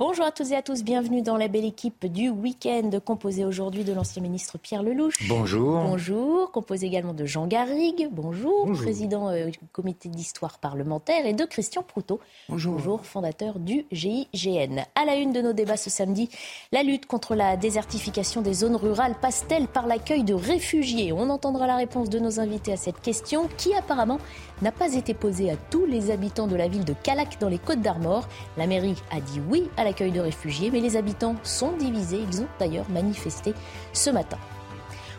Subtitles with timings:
[0.00, 3.84] Bonjour à toutes et à tous, bienvenue dans la belle équipe du week-end composée aujourd'hui
[3.84, 5.28] de l'ancien ministre Pierre Lelouch.
[5.28, 5.82] Bonjour.
[5.82, 8.08] Bonjour, composé également de Jean Garrigue.
[8.10, 12.18] Bonjour, président euh, du comité d'histoire parlementaire et de Christian Proutot.
[12.48, 12.76] Bonjour.
[12.76, 14.86] Bonjour, fondateur du GIGN.
[14.94, 16.30] À la une de nos débats ce samedi,
[16.72, 21.12] la lutte contre la désertification des zones rurales passe-t-elle par l'accueil de réfugiés?
[21.12, 24.16] On entendra la réponse de nos invités à cette question qui apparemment
[24.62, 27.58] n'a pas été posée à tous les habitants de la ville de Calac dans les
[27.58, 28.26] Côtes d'Armor.
[28.56, 32.24] La mairie a dit oui à l'accueil de réfugiés, mais les habitants sont divisés.
[32.30, 33.54] Ils ont d'ailleurs manifesté
[33.92, 34.38] ce matin.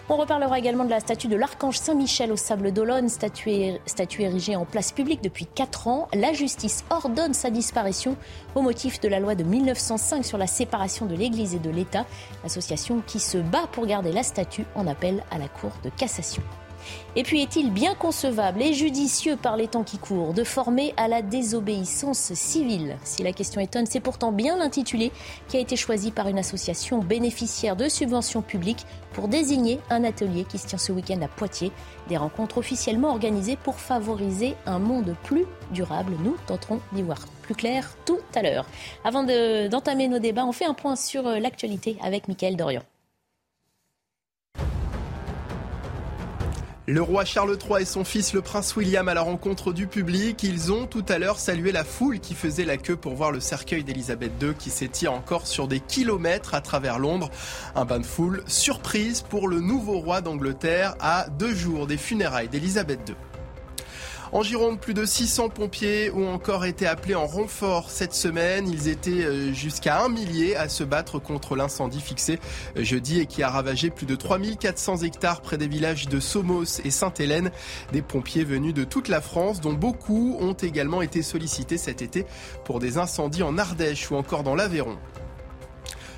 [0.10, 3.72] On reparlera également de la statue de l'archange Saint-Michel au Sable d'Olonne, statue,
[4.20, 6.08] érigée en place publique depuis 4 ans.
[6.14, 8.18] La justice ordonne sa disparition
[8.56, 12.06] au motif de la loi de 1905 sur la séparation de l'Église et de l'État.
[12.44, 16.44] L'association qui se bat pour garder la statue en appelle à la Cour de cassation.
[17.16, 21.08] Et puis est-il bien concevable et judicieux par les temps qui courent de former à
[21.08, 22.98] la désobéissance civile?
[23.04, 25.12] Si la question étonne, c'est pourtant bien l'intitulé
[25.48, 30.46] qui a été choisi par une association bénéficiaire de subventions publiques pour désigner un atelier
[30.46, 31.72] qui se tient ce week-end à Poitiers.
[32.08, 36.14] Des rencontres officiellement organisées pour favoriser un monde plus durable.
[36.24, 38.66] Nous tenterons d'y voir plus clair tout à l'heure.
[39.04, 42.82] Avant d'entamer nos débats, on fait un point sur euh, l'actualité avec Mickaël Dorian.
[46.92, 50.44] Le roi Charles III et son fils le prince William à la rencontre du public,
[50.44, 53.40] ils ont tout à l'heure salué la foule qui faisait la queue pour voir le
[53.40, 57.32] cercueil d'Elisabeth II qui s'étire encore sur des kilomètres à travers Londres.
[57.76, 62.50] Un bain de foule surprise pour le nouveau roi d'Angleterre à deux jours des funérailles
[62.50, 63.31] d'Elisabeth II.
[64.34, 68.70] En Gironde, plus de 600 pompiers ont encore été appelés en renfort cette semaine.
[68.70, 72.40] Ils étaient euh, jusqu'à un millier à se battre contre l'incendie fixé
[72.78, 76.80] euh, jeudi et qui a ravagé plus de 3400 hectares près des villages de Somos
[76.86, 77.52] et Sainte-Hélène.
[77.92, 82.26] Des pompiers venus de toute la France, dont beaucoup ont également été sollicités cet été
[82.64, 84.98] pour des incendies en Ardèche ou encore dans l'Aveyron.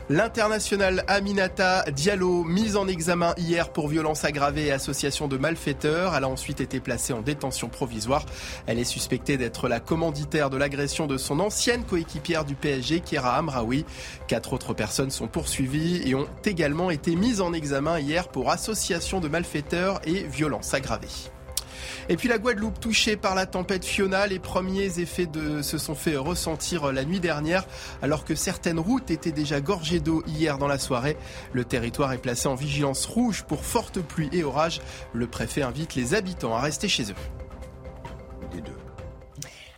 [0.09, 6.13] L'international Aminata Diallo, mise en examen hier pour violence aggravée et association de malfaiteurs.
[6.13, 8.25] Elle a ensuite été placée en détention provisoire.
[8.67, 13.37] Elle est suspectée d'être la commanditaire de l'agression de son ancienne coéquipière du PSG, Kira
[13.37, 13.85] Amraoui.
[14.27, 19.21] Quatre autres personnes sont poursuivies et ont également été mises en examen hier pour association
[19.21, 21.07] de malfaiteurs et violence aggravée.
[22.09, 25.95] Et puis la Guadeloupe touchée par la tempête Fiona, les premiers effets de, se sont
[25.95, 27.65] fait ressentir la nuit dernière
[28.01, 31.17] alors que certaines routes étaient déjà gorgées d'eau hier dans la soirée.
[31.51, 34.81] Le territoire est placé en vigilance rouge pour fortes pluies et orages.
[35.13, 37.15] Le préfet invite les habitants à rester chez eux.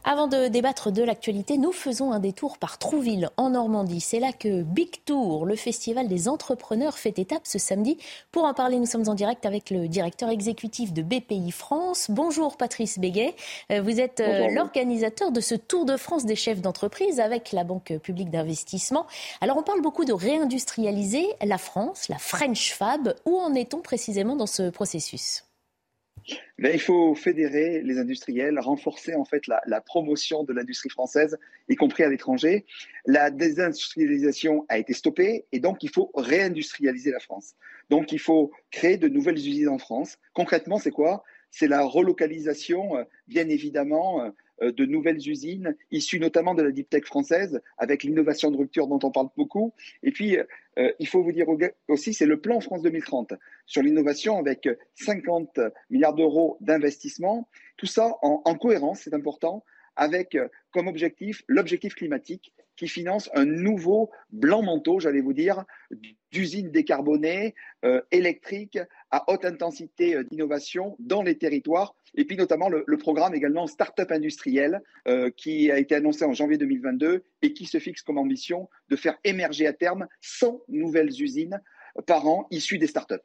[0.07, 4.01] Avant de débattre de l'actualité, nous faisons un détour par Trouville, en Normandie.
[4.01, 7.97] C'est là que Big Tour, le festival des entrepreneurs, fait étape ce samedi.
[8.31, 12.11] Pour en parler, nous sommes en direct avec le directeur exécutif de BPI France.
[12.11, 13.33] Bonjour Patrice Béguet.
[13.71, 17.63] Euh, vous êtes euh, l'organisateur de ce Tour de France des chefs d'entreprise avec la
[17.63, 19.07] Banque publique d'investissement.
[19.41, 23.15] Alors on parle beaucoup de réindustrialiser la France, la French Fab.
[23.25, 25.45] Où en est-on précisément dans ce processus?
[26.59, 31.37] Il faut fédérer les industriels, renforcer en fait la, promotion de l'industrie française,
[31.69, 32.65] y compris à l'étranger.
[33.05, 37.55] La désindustrialisation a été stoppée et donc il faut réindustrialiser la France.
[37.89, 40.17] Donc il faut créer de nouvelles usines en France.
[40.33, 41.23] Concrètement, c'est quoi?
[41.51, 46.89] C'est la relocalisation, euh, bien évidemment, euh, de nouvelles usines issues notamment de la deep
[46.89, 49.73] tech française, avec l'innovation de rupture dont on parle beaucoup.
[50.03, 50.37] Et puis,
[50.77, 51.47] euh, il faut vous dire
[51.87, 53.33] aussi, c'est le plan France 2030
[53.65, 57.47] sur l'innovation avec 50 milliards d'euros d'investissement.
[57.77, 59.63] Tout ça en cohérence, c'est important,
[59.95, 60.37] avec
[60.71, 65.63] comme objectif l'objectif climatique qui finance un nouveau blanc manteau, j'allais vous dire,
[66.31, 68.79] d'usines décarbonées, euh, électriques,
[69.11, 71.95] à haute intensité euh, d'innovation dans les territoires.
[72.15, 76.57] Et puis notamment le, programme également Startup industriel euh, qui a été annoncé en janvier
[76.57, 81.61] 2022 et qui se fixe comme ambition de faire émerger à terme 100 nouvelles usines
[82.07, 83.15] par an issues des startups.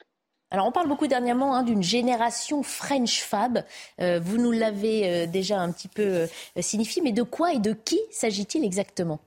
[0.50, 3.64] Alors on parle beaucoup dernièrement hein, d'une génération French Fab.
[3.98, 6.26] vous nous l'avez déjà un petit peu
[6.60, 9.20] signifié, mais de quoi et de qui s'agit-il exactement?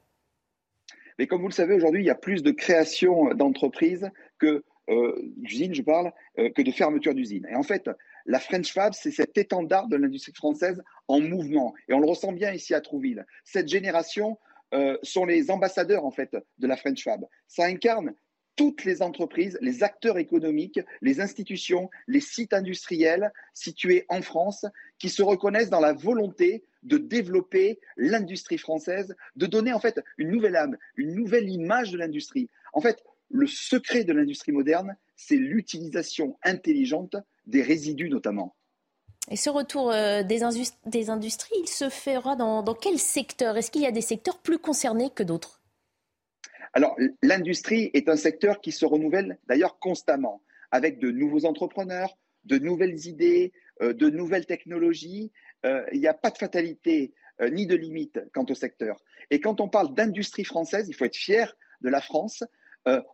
[1.18, 4.10] Mais comme vous le savez, aujourd'hui, il y a plus de création d'entreprises
[4.40, 7.48] que euh, d'usines, je parle, euh, que de fermeture d'usines.
[7.50, 7.90] Et en fait,
[8.26, 11.74] la French Fab, c'est cet étendard de l'industrie française en mouvement.
[11.88, 13.26] Et on le ressent bien ici à Trouville.
[13.46, 14.38] Cette génération
[14.74, 17.26] euh, sont les ambassadeurs, en fait, de la French Fab.
[17.48, 18.14] Ça incarne
[18.56, 24.66] toutes les entreprises, les acteurs économiques, les institutions, les sites industriels situés en France
[25.00, 30.30] qui se reconnaissent dans la volonté de développer l'industrie française, de donner en fait une
[30.30, 32.50] nouvelle âme, une nouvelle image de l'industrie.
[32.74, 37.16] En fait, le secret de l'industrie moderne, c'est l'utilisation intelligente
[37.48, 38.56] des résidus notamment.
[39.32, 43.56] Et ce retour euh, des, industries, il se fera dans, dans quel secteur?
[43.56, 45.63] Est-ce qu'il y a des secteurs plus concernés que d'autres?
[46.72, 52.58] Alors, l'industrie est un secteur qui se renouvelle d'ailleurs constamment, avec de nouveaux entrepreneurs, de
[52.58, 53.52] nouvelles idées,
[53.82, 55.32] euh, de nouvelles technologies.
[55.66, 58.98] Euh, il n'y a pas de fatalité euh, ni de limite quant au secteur.
[59.30, 62.44] Et quand on parle d'industrie française, il faut être fier de la France.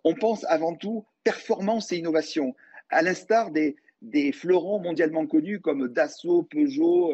[0.03, 2.55] on pense avant tout performance et innovation,
[2.89, 7.13] à l'instar des, des fleurons mondialement connus comme Dassault, Peugeot,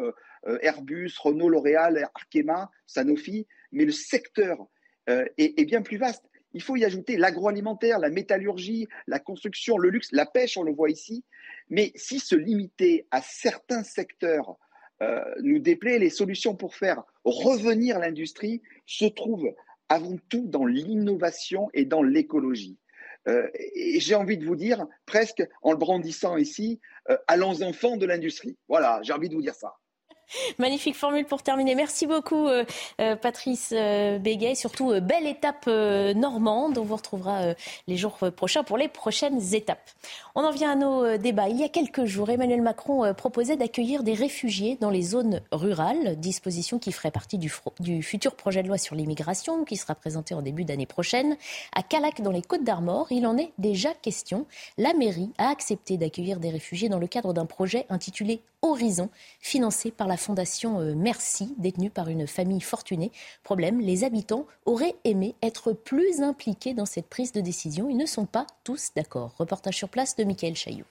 [0.62, 3.46] Airbus, Renault, L'Oréal, Arkema, Sanofi.
[3.72, 4.68] Mais le secteur
[5.08, 6.24] est, bien plus vaste.
[6.52, 10.72] Il faut y ajouter l'agroalimentaire, la métallurgie, la construction, le luxe, la pêche, on le
[10.72, 11.24] voit ici.
[11.68, 14.56] Mais si se limiter à certains secteurs
[15.02, 19.52] euh, nous déplaît, les solutions pour faire revenir l'industrie se trouvent
[19.88, 22.78] avant tout dans l'innovation et dans l'écologie.
[23.28, 26.80] Euh, et j'ai envie de vous dire, presque en le brandissant ici,
[27.10, 28.56] euh, allons enfants de l'industrie.
[28.68, 29.74] Voilà, j'ai envie de vous dire ça.
[30.58, 31.74] Magnifique formule pour terminer.
[31.74, 32.64] Merci beaucoup, euh,
[33.00, 34.54] euh, Patrice euh, Béguet.
[34.54, 36.78] Surtout, belle étape normande.
[36.78, 37.54] On vous retrouvera
[37.86, 39.90] les jours prochains pour les prochaines étapes.
[40.34, 41.48] On en vient à nos débats.
[41.48, 46.18] Il y a quelques jours, Emmanuel Macron proposait d'accueillir des réfugiés dans les zones rurales,
[46.18, 50.34] disposition qui ferait partie du, du futur projet de loi sur l'immigration qui sera présenté
[50.34, 51.36] en début d'année prochaine.
[51.74, 54.46] À Calac, dans les Côtes d'Armor, il en est déjà question.
[54.78, 59.10] La mairie a accepté d'accueillir des réfugiés dans le cadre d'un projet intitulé Horizon,
[59.40, 63.12] financé par la fondation euh, Merci, détenue par une famille fortunée.
[63.42, 67.88] Problème, les habitants auraient aimé être plus impliqués dans cette prise de décision.
[67.88, 69.34] Ils ne sont pas tous d'accord.
[69.38, 70.84] Reportage sur place de Michael Chailloux.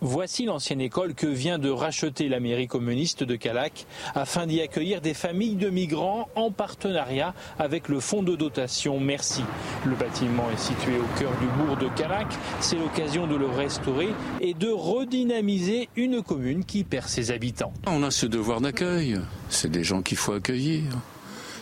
[0.00, 5.00] Voici l'ancienne école que vient de racheter la mairie communiste de Calac afin d'y accueillir
[5.00, 9.42] des familles de migrants en partenariat avec le fonds de dotation Merci.
[9.84, 12.28] Le bâtiment est situé au cœur du bourg de Calac.
[12.60, 14.08] C'est l'occasion de le restaurer
[14.40, 17.72] et de redynamiser une commune qui perd ses habitants.
[17.86, 19.18] On a ce devoir d'accueil.
[19.48, 20.84] C'est des gens qu'il faut accueillir.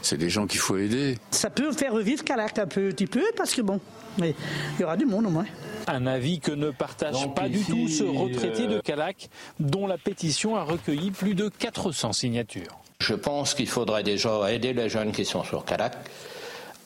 [0.08, 1.18] C'est des gens qu'il faut aider.
[1.32, 3.80] Ça peut faire revivre Calac un petit peu parce que bon,
[4.18, 4.36] mais
[4.78, 5.46] il y aura du monde au moins.
[5.88, 10.54] Un avis que ne partage pas du tout ce retraité de Calac, dont la pétition
[10.54, 12.78] a recueilli plus de 400 signatures.
[13.00, 15.96] Je pense qu'il faudrait déjà aider les jeunes qui sont sur Calac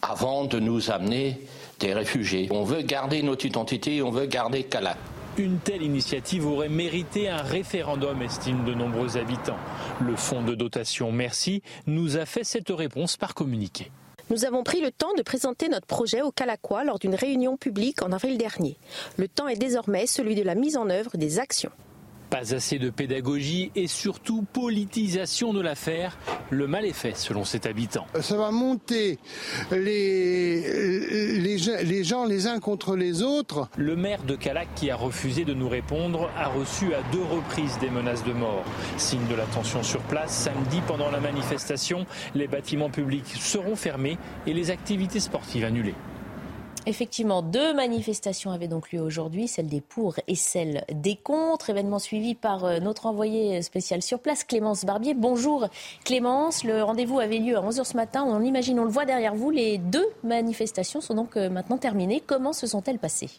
[0.01, 1.43] avant de nous amener
[1.79, 2.49] des réfugiés.
[2.51, 4.97] On veut garder notre identité, on veut garder Calac.
[5.39, 9.57] Une telle initiative aurait mérité un référendum, estiment de nombreux habitants.
[10.01, 13.93] Le fonds de dotation Merci nous a fait cette réponse par communiqué.
[14.29, 18.03] Nous avons pris le temps de présenter notre projet au Calaquois lors d'une réunion publique
[18.03, 18.77] en avril dernier.
[19.17, 21.73] Le temps est désormais celui de la mise en œuvre des actions.
[22.31, 26.17] Pas assez de pédagogie et surtout politisation de l'affaire.
[26.51, 28.07] Le mal est fait selon cet habitant.
[28.21, 29.19] Ça va monter
[29.73, 33.69] les, les, les, gens les uns contre les autres.
[33.77, 37.79] Le maire de Calac qui a refusé de nous répondre a reçu à deux reprises
[37.81, 38.65] des menaces de mort.
[38.97, 44.19] Signe de la tension sur place, samedi pendant la manifestation, les bâtiments publics seront fermés
[44.47, 45.95] et les activités sportives annulées.
[46.87, 51.69] Effectivement, deux manifestations avaient donc lieu aujourd'hui, celle des pour et celle des contre.
[51.71, 55.13] Événement suivi par euh, notre envoyé spécial sur place, Clémence Barbier.
[55.13, 55.69] Bonjour
[56.05, 58.25] Clémence, le rendez-vous avait lieu à 11h ce matin.
[58.27, 59.51] On imagine, on le voit derrière vous.
[59.51, 62.23] Les deux manifestations sont donc euh, maintenant terminées.
[62.27, 63.31] Comment se sont-elles passées?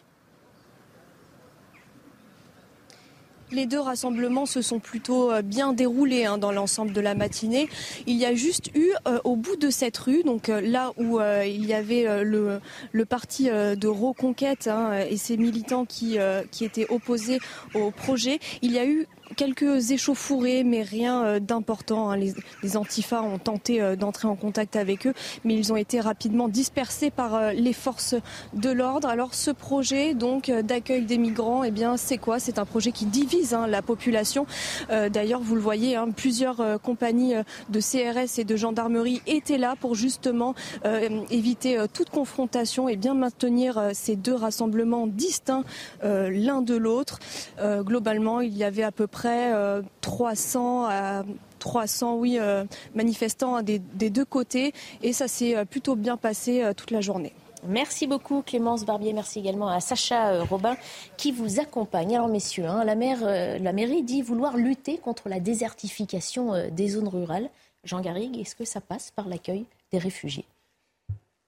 [3.52, 7.68] Les deux rassemblements se sont plutôt euh, bien déroulés hein, dans l'ensemble de la matinée.
[8.06, 11.20] Il y a juste eu euh, au bout de cette rue, donc euh, là où
[11.20, 12.60] il y avait le,
[13.04, 16.18] parti de Reconquête hein, et ses militants qui
[16.60, 17.38] étaient opposés
[17.74, 22.10] au projet, il y a eu quelques échauffourées, mais rien euh, d'important.
[22.10, 22.16] Hein.
[22.16, 26.48] Les, antifas ont tenté euh, d'entrer en contact avec eux, mais ils ont été rapidement
[26.48, 28.14] dispersés par euh, les forces
[28.54, 29.08] de l'ordre.
[29.08, 32.38] Alors ce projet donc d'accueil des migrants, eh bien c'est quoi?
[32.38, 34.46] C'est un projet qui divise hein, la population.
[34.88, 37.34] D'ailleurs, vous le voyez, hein, plusieurs compagnies
[37.68, 40.54] de CRS et de gendarmerie étaient là pour justement
[41.30, 45.64] éviter toute confrontation et bien maintenir ces deux rassemblements distincts
[46.02, 47.18] l'un de l'autre.
[47.60, 49.21] globalement, il y avait à peu près
[50.00, 51.24] 300 euh, à
[51.58, 52.64] 300 oui, euh,
[52.94, 57.32] manifestants des, deux côtés et ça s'est euh, plutôt bien passé toute la journée.
[57.64, 60.76] Merci beaucoup Clémence Barbier, merci également à Sacha Robin
[61.16, 62.16] qui vous accompagne.
[62.16, 67.48] Alors messieurs, hein, la, la mairie dit vouloir lutter contre la désertification des zones rurales.
[67.84, 70.44] Jean Garrigue, est-ce que ça passe par l'accueil des réfugiés?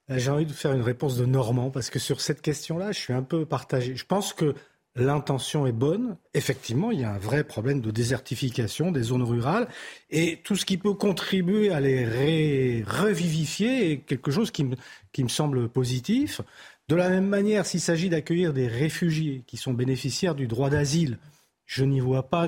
[0.08, 3.14] J'ai envie de faire une réponse de Normand parce que sur cette question-là, je suis
[3.14, 3.96] un peu partagé.
[3.96, 4.54] Je pense que
[4.96, 6.16] l'intention est bonne.
[6.34, 9.68] Effectivement, il y a un vrai problème de désertification des zones rurales
[10.10, 15.68] et tout ce qui peut contribuer à les revivifier est quelque chose qui me, semble
[15.68, 16.40] positif.
[16.88, 21.18] De la même manière, s'il s'agit d'accueillir des réfugiés qui sont bénéficiaires du droit d'asile,
[21.66, 22.46] je n'y vois pas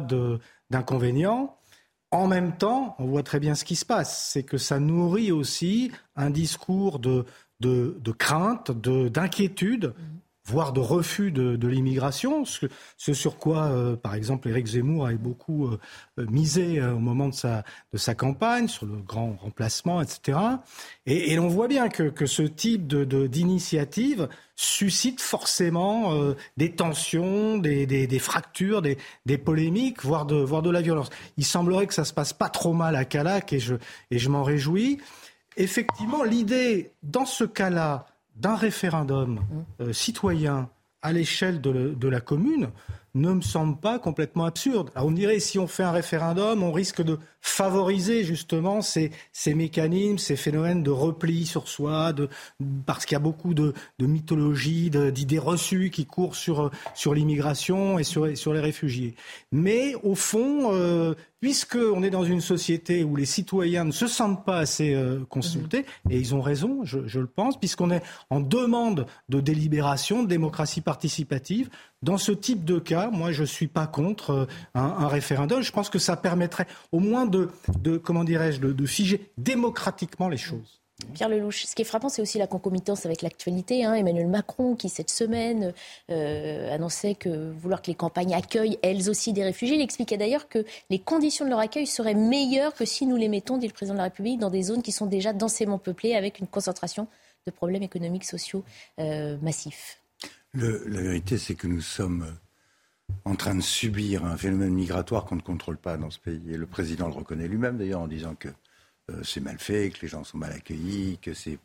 [0.70, 1.56] d'inconvénient.
[2.12, 5.32] En même temps, on voit très bien ce qui se passe, c'est que ça nourrit
[5.32, 7.24] aussi un discours de
[8.16, 9.94] crainte, d'inquiétude
[10.46, 15.66] voire de refus de, l'immigration, ce, sur quoi, euh, par exemple, Éric Zemmour a beaucoup
[15.66, 15.78] euh,
[16.18, 20.38] euh, misé au moment de sa, de sa campagne, sur le grand remplacement, etc.
[21.04, 26.14] Et, et l'on voit bien que, que ce type d'initiative de, suscite forcément
[26.56, 31.10] des tensions, des, des, des fractures, des, des, polémiques, voire de, voire de la violence.
[31.36, 33.74] Il semblerait que ça se passe pas trop mal à Calac et je,
[34.10, 34.98] et je m'en réjouis.
[35.56, 39.40] Effectivement, l'idée, dans ce cas-là, d'un référendum
[39.80, 40.68] euh, citoyen
[41.02, 42.70] à l'échelle de, la commune
[43.14, 44.90] ne me semble pas complètement absurde.
[44.96, 50.18] on dirait si on fait un référendum, on risque de favoriser justement ces, ces mécanismes,
[50.18, 52.28] ces phénomènes de repli sur soi, de,
[52.86, 57.98] parce qu'il y a beaucoup de, de mythologie, d'idées reçues qui courent sur, sur l'immigration
[57.98, 59.14] et sur, sur les réfugiés.
[59.52, 64.44] Mais au fond, euh, puisqu'on est dans une société où les citoyens ne se sentent
[64.44, 66.12] pas assez euh, consultés, mhm.
[66.12, 70.28] et ils ont raison, je, je le pense, puisqu'on est en demande de délibération, de
[70.28, 71.68] démocratie participative,
[72.02, 75.62] dans ce type de cas, moi, je ne suis pas contre euh, un, référendum.
[75.62, 77.35] Je pense que ça permettrait au moins de,
[77.80, 80.80] de comment dirais-je, de, de figer démocratiquement les choses.
[81.12, 83.84] Pierre Lelouch, ce qui est frappant, c'est aussi la concomitance avec l'actualité.
[83.84, 83.94] Hein.
[83.94, 85.74] Emmanuel Macron, qui cette semaine
[86.10, 90.48] euh, annonçait que vouloir que les campagnes accueillent elles aussi des réfugiés, il expliquait d'ailleurs
[90.48, 93.74] que les conditions de leur accueil seraient meilleures que si nous les mettons, dit le
[93.74, 97.08] président de la République, dans des zones qui sont déjà densément peuplées avec une concentration
[97.46, 98.64] de problèmes économiques, sociaux
[98.98, 100.00] euh, massifs.
[100.54, 102.26] la vérité, c'est que nous sommes
[103.26, 106.52] en train de subir un phénomène migratoire qu'on ne contrôle pas dans ce pays.
[106.52, 108.48] Et le président le reconnaît lui-même d'ailleurs en disant que
[109.10, 111.58] euh, c'est mal fait, que les gens sont mal accueillis, que c'est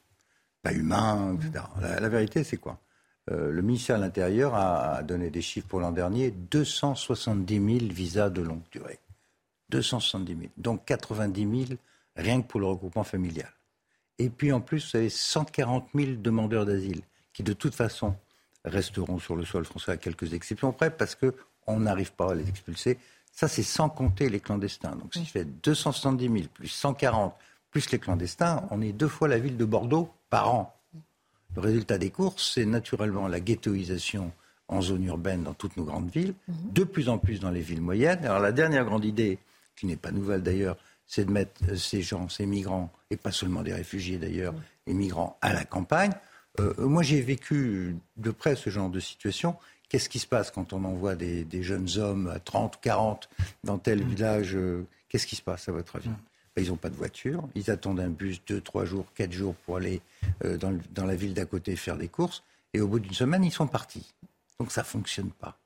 [0.63, 1.63] pas humain, etc.
[1.79, 2.79] La, vérité, c'est quoi?
[3.31, 8.29] Euh, Le ministère de l'Intérieur a, donné des chiffres pour l'an dernier 270 000 visas
[8.29, 8.99] de longue durée.
[9.69, 10.47] 270 000.
[10.57, 11.79] Donc 90 000
[12.15, 13.51] rien que pour le regroupement familial.
[14.19, 17.01] Et puis en plus, vous avez 140 000 demandeurs d'asile
[17.33, 18.15] qui, de toute façon,
[18.65, 22.47] resteront sur le sol français à quelques exceptions près parce qu'on n'arrive pas à les
[22.47, 22.97] expulser.
[23.31, 24.95] Ça, c'est sans compter les clandestins.
[24.95, 27.35] Donc, si je fais 270 000 plus 140
[27.71, 30.75] plus les clandestins, on est deux fois la ville de Bordeaux par an.
[31.55, 34.31] Le résultat des courses, c'est naturellement la ghettoisation
[34.67, 36.55] en zone urbaine dans toutes nos grandes villes, mhm.
[36.73, 38.23] de plus en plus dans les villes moyennes.
[38.25, 39.37] Alors, la dernière grande idée,
[39.75, 40.77] qui n'est pas nouvelle d'ailleurs,
[41.07, 44.53] c'est de mettre euh, ces gens, ces migrants, et pas seulement des réfugiés d'ailleurs,
[44.87, 46.11] les migrants à la campagne.
[46.59, 49.55] Euh, moi, j'ai vécu de près ce genre de situation.
[49.89, 53.29] Qu'est-ce qui se passe quand on envoie des, jeunes hommes à 30, 40
[53.63, 54.07] dans tel mm.
[54.07, 56.17] village euh, Qu'est-ce qui se passe à votre avis mm.
[56.55, 59.55] ben, Ils n'ont pas de voiture, ils attendent un bus 2, 3 jours, 4 jours
[59.65, 60.01] pour aller
[60.45, 62.43] euh, dans, la ville d'à côté faire des courses,
[62.73, 64.13] et au bout d'une semaine, ils sont partis.
[64.59, 65.57] Donc ça ne fonctionne pas.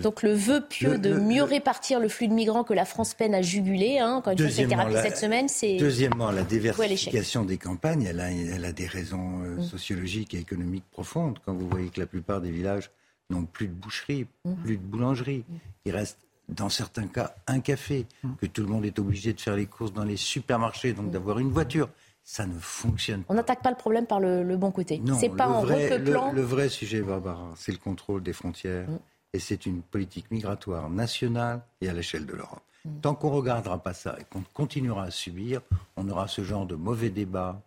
[0.00, 3.34] Donc le vœu pieux de mieux répartir le flux de migrants que la France peine
[3.34, 5.76] à juguler, hein, quand une fois été rappelé cette semaine, c'est...
[5.76, 9.62] Deuxièmement, la diversification des campagnes, elle a, elle a des raisons euh, mm.
[9.62, 11.38] sociologiques et économiques profondes.
[11.44, 12.90] Quand vous voyez que la plupart des villages
[13.30, 14.54] n'ont plus de boucherie, mmh.
[14.64, 15.44] plus de boulangerie.
[15.48, 15.54] Mmh.
[15.86, 18.34] Il reste, dans certains cas, un café, mmh.
[18.40, 21.38] que tout le monde est obligé de faire les courses dans les supermarchés, donc d'avoir
[21.38, 21.88] une voiture.
[22.26, 23.34] Ça ne fonctionne pas.
[23.34, 25.02] On n'attaque pas le problème par le, bon côté.
[25.20, 28.86] C'est pas en vrai, le, vrai sujet, Barbara, c'est le contrôle des frontières.
[29.34, 32.62] Et c'est une politique migratoire nationale et à l'échelle de l'Europe.
[33.02, 35.60] Tant qu'on ne regardera pas ça et qu'on continuera à subir,
[35.96, 37.60] on aura ce genre de mauvais débat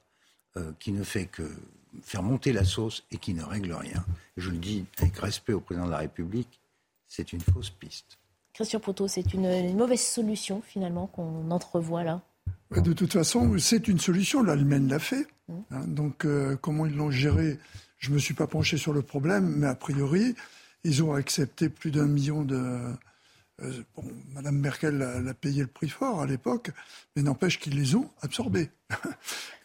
[0.56, 1.44] euh, qui ne fait que
[2.02, 4.06] faire monter la sauce et qui ne règle rien.
[4.38, 6.62] Je le dis avec respect au président de la République,
[7.06, 8.18] c'est une fausse piste.
[8.54, 12.22] Christian Proto, c'est une, mauvaise solution finalement qu'on entrevoit là?
[12.72, 14.42] De toute façon, c'est une solution.
[14.42, 15.28] L'Allemagne l'a fait.
[15.50, 15.54] Mmh.
[15.72, 17.60] Hein, donc, euh, comment ils l'ont géré
[17.98, 20.36] Je ne me suis pas penché sur le problème, mais a priori,
[20.88, 22.80] ils ont accepté plus d'un million de,
[23.62, 24.04] euh, bon,
[24.34, 26.72] Madame Merkel l'a payé le prix fort à l'époque,
[27.16, 28.70] mais n'empêche qu'ils les ont absorbés.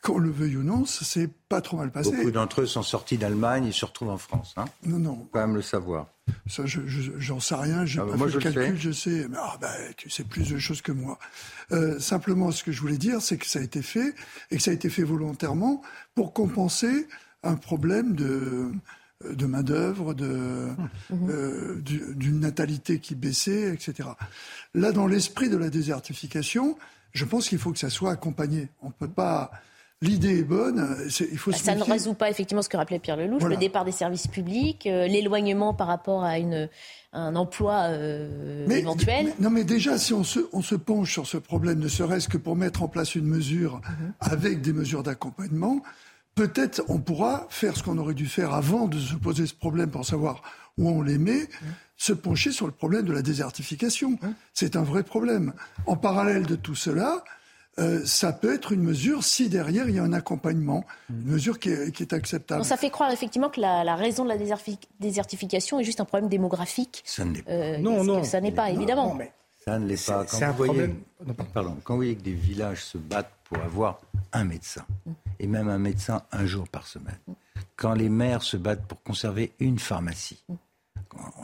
[0.02, 2.10] Qu'on le veuille ou non, ça s'est pas trop mal passé.
[2.10, 4.54] Beaucoup d'entre eux sont sortis d'Allemagne et se retrouvent en France.
[4.56, 5.14] Hein non, non.
[5.14, 6.08] Faut quand même le savoir.
[6.48, 9.26] Ça, j'en sais rien, j'ai ah pas bah, fait le calcul, je sais.
[9.28, 11.20] Mais ah, bah, tu sais plus de choses que moi.
[11.70, 14.14] Euh, simplement, ce que je voulais dire, c'est que ça a été fait,
[14.50, 15.82] et que ça a été fait volontairement
[16.16, 17.06] pour compenser
[17.44, 18.72] un problème de
[19.30, 21.30] de main-d'œuvre, mmh.
[21.30, 24.08] euh, d'une natalité qui baissait, etc.
[24.74, 26.76] Là, dans l'esprit de la désertification,
[27.12, 28.68] je pense qu'il faut que ça soit accompagné.
[28.82, 29.50] On ne peut pas.
[30.00, 30.96] L'idée est bonne.
[31.20, 33.84] il faut bah, ça ne résout pas effectivement ce que rappelait Pierre Lelouch, le départ
[33.84, 36.68] des services publics, euh, l'éloignement par rapport à une,
[37.12, 39.32] un emploi euh, éventuel.
[39.38, 42.36] non, mais déjà, si on se, on se penche sur ce problème, ne serait-ce que
[42.36, 43.92] pour mettre en place une mesure mmh.
[44.18, 45.82] avec des mesures d'accompagnement,
[46.34, 49.90] peut-être on pourra faire ce qu'on aurait dû faire avant de se poser ce problème
[49.90, 50.42] pour savoir
[50.78, 51.48] où on les met,
[51.96, 54.18] se pencher sur le problème de la désertification.
[54.54, 55.52] C'est un vrai problème.
[55.86, 57.22] En parallèle de tout cela,
[57.78, 61.58] euh, ça peut être une mesure si derrière il y a un accompagnement, une mesure
[61.58, 62.64] qui est, acceptable.
[62.64, 64.36] ça fait croire effectivement que la, raison de la
[65.00, 67.02] désertification est juste un problème démographique.
[67.06, 67.50] Ça ne l'est pas.
[67.50, 68.24] Euh, non, non.
[68.24, 69.18] Ça n'est pas, évidemment.
[69.64, 70.26] Ça ne l'est pas.
[70.26, 70.94] Quand vous, voyez,
[71.54, 74.00] pardon, quand vous voyez que des villages se battent pour avoir
[74.32, 74.84] un médecin,
[75.42, 77.18] et même un médecin un jour par semaine,
[77.76, 80.42] quand les maires se battent pour conserver une pharmacie,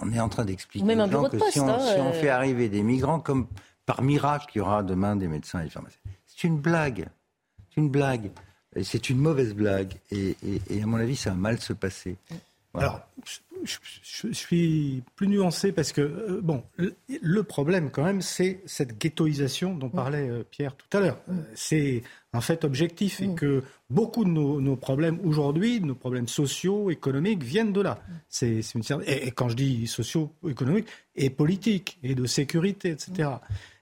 [0.00, 2.35] on est en train d'expliquer aux gens que si, on, hein, si on fait euh.
[2.35, 3.49] arriver des migrants, comme
[3.85, 6.00] par miracle, il y aura demain des médecins et des pharmaciens.
[6.26, 7.09] C'est une blague.
[7.69, 8.31] C'est une blague.
[8.83, 9.95] C'est une mauvaise blague.
[10.11, 10.37] Et,
[10.81, 12.17] à mon avis, ça va mal se passer.
[12.78, 13.00] Alors,
[13.64, 19.75] je, suis plus nuancé parce que, euh, bon, le, problème quand même, c'est cette ghettoisation
[19.75, 21.20] dont parlait euh, Pierre tout à l'heure.
[21.28, 26.90] Euh, c'est un fait objectif et que beaucoup de nos, problèmes aujourd'hui, nos problèmes sociaux,
[26.90, 28.00] économiques, viennent de là.
[28.28, 33.30] C'est une et, quand je dis sociaux, économiques, et politiques, et de sécurité, etc.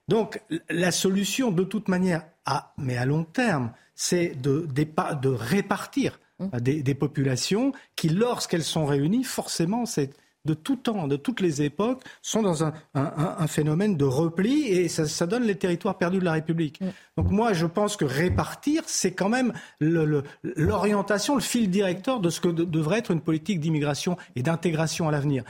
[0.09, 6.21] Donc, la solution, de toute manière, à, mais à long terme, c'est de, de répartir
[6.39, 6.61] Mmh.
[6.61, 10.11] des, populations qui, lorsqu'elles sont réunies, forcément, c'est
[10.45, 15.27] de tout temps, de toutes les époques, sont dans un, phénomène de repli et ça,
[15.27, 16.81] donne les territoires perdus de la République.
[16.83, 16.87] Mmh.
[17.17, 22.41] Donc moi, je pense que répartir, c'est quand même l'orientation, le, fil directeur de ce
[22.41, 25.43] que devrait être une politique d'immigration et d'intégration à l'avenir.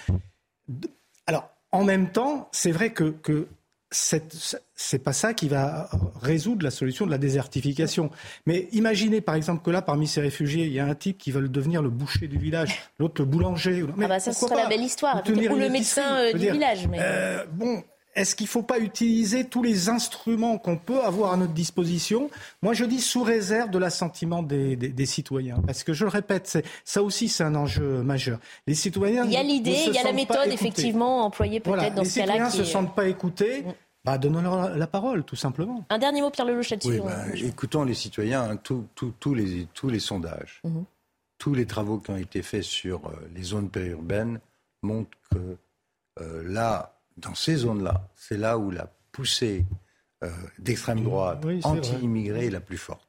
[1.27, 3.49] Alors, en même temps, c'est vrai que, que
[3.97, 5.89] c'est pas ça qui va
[6.21, 8.11] résoudre la solution de la désertification.
[8.47, 11.31] Mais imaginez par exemple que là, parmi ces réfugiés, il y a un type qui
[11.31, 13.85] veut devenir le boucher du village, l'autre le boulanger.
[13.97, 16.89] Mais ah bah ça serait la belle histoire, ou le médecin euh, du village.
[16.95, 17.83] Euh, bon,
[18.17, 22.31] est-ce qu'il ne faut pas utiliser tous les instruments qu'on peut avoir à notre disposition?
[22.63, 25.63] Moi, je dis sous réserve de l'assentiment des, citoyens.
[25.67, 28.39] Parce que, je le répète, ça aussi, c'est un enjeu majeur.
[28.67, 29.25] Les citoyens.
[29.27, 32.33] Il y a l'idée, il y a la méthode, effectivement, employée peut-être dans ce cas-là.
[32.33, 33.65] Les citoyens ne se sentent pas écoutés.
[34.07, 35.85] Bah, donnons-leur la parole, tout simplement.
[35.91, 36.91] Un dernier mot, Pierre Lelouch, là-dessus.
[36.91, 38.87] Oui, bah, écoutons les citoyens, hein, tous
[39.35, 40.85] les, tous les sondages, mhm.
[41.39, 44.39] tous les travaux qui ont été faits sur euh, les zones périurbaines
[44.83, 45.57] montrent que
[46.21, 49.67] euh, là, dans ces zones-là, c'est là où la poussée
[50.23, 50.31] euh,
[50.61, 53.09] d'extrême droite anti-immigrée est la plus forte.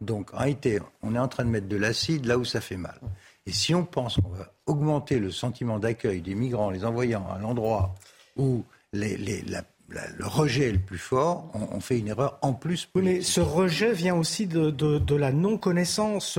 [0.00, 2.78] Donc, en réalité, on est en train de mettre de l'acide là où ça fait
[2.78, 2.98] mal.
[3.44, 7.38] Et si on pense qu'on va augmenter le sentiment d'accueil des migrants, les envoyant à
[7.38, 7.94] l'endroit
[8.36, 12.52] où les, les, la le rejet est le plus fort, on, fait une erreur en
[12.52, 12.88] plus.
[12.94, 16.38] mais ce rejet vient aussi de, la non-connaissance.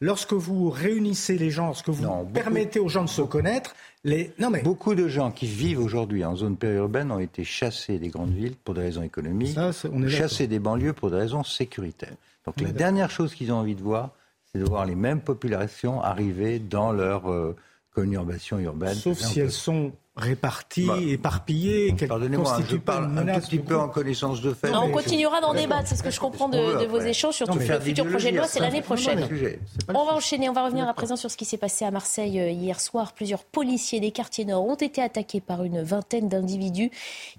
[0.00, 4.32] Lorsque vous réunissez les gens, lorsque vous permettez aux gens de se connaître, les...
[4.38, 4.62] non, mais...
[4.62, 8.56] beaucoup de gens qui vivent aujourd'hui en zone périurbaine ont été chassés des grandes villes
[8.56, 9.58] pour des raisons économiques,
[10.08, 12.16] chassés des banlieues pour des raisons sécuritaires.
[12.46, 14.10] Donc la dernière chose qu'ils ont envie de voir,
[14.52, 17.56] c'est de voir les mêmes populations arriver dans leur euh,
[17.94, 18.94] conurbation urbaine.
[18.94, 23.36] Sauf si elles sont répartis, bah, éparpillés, qu'elles constituent pas une menace.
[23.36, 24.74] Un petit peu en connaissance de fait.
[24.74, 27.80] on continuera d'en débattre, c'est ce que je comprends de, vos échanges, surtout que le
[27.80, 29.26] futur projet de loi, c'est l'année prochaine.
[29.88, 32.40] On va enchaîner, on va revenir à présent sur ce qui s'est passé à Marseille
[32.40, 33.12] euh, hier soir.
[33.12, 36.90] Plusieurs policiers des quartiers nord ont été attaqués par une vingtaine d'individus.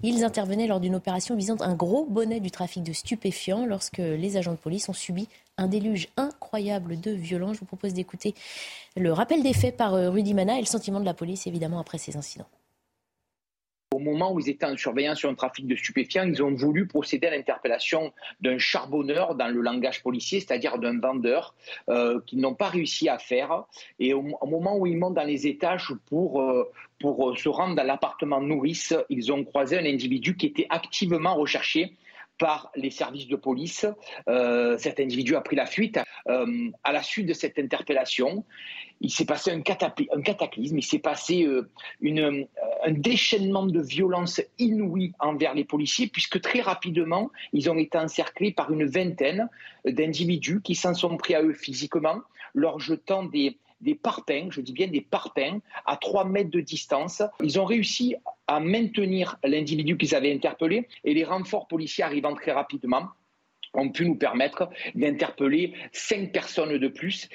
[0.02, 4.36] Ils intervenaient lors d'une opération visant un gros bonnet du trafic de stupéfiants lorsque les
[4.36, 7.54] agents de police ont subi un déluge incroyable de violence.
[7.54, 8.34] Je vous propose d'écouter
[8.96, 11.78] le rappel des faits par euh, Rudy Mana et le sentiment de la police, évidemment,
[11.78, 12.48] après ces incidents.
[13.92, 16.86] Au moment où ils étaient en surveillance sur un trafic de stupéfiants, ils ont voulu
[16.86, 21.54] procéder à l'interpellation d'un charbonneur dans le langage policier, c'est-à-dire d'un vendeur,
[21.88, 23.64] euh, qu'ils n'ont pas réussi à faire.
[23.98, 27.84] Et au, moment où ils montent dans les étages pour, euh, pour se rendre dans
[27.84, 31.96] l'appartement nourrice, ils ont croisé un individu qui était activement recherché
[32.38, 33.86] par les services de police.
[34.28, 35.98] Euh, cet individu a pris la fuite.
[36.28, 38.44] Euh, à la suite de cette interpellation,
[39.00, 41.68] il s'est passé un, cataclysme, il s'est passé euh,
[42.84, 48.52] un déchaînement de violence inouïe envers les policiers, puisque très rapidement, ils ont été encerclés
[48.52, 49.48] par une vingtaine
[49.84, 52.20] d'individus qui s'en sont pris à eux physiquement,
[52.54, 57.22] leur jetant des, des parpaings, je dis bien des parpaings, à 3 mètres de distance.
[57.42, 58.14] Ils ont réussi
[58.46, 63.08] à maintenir l'individu qu'ils avaient interpellé et les renforts policiers arrivant très rapidement
[63.74, 67.28] ont pu nous permettre d'interpeller cinq personnes de plus.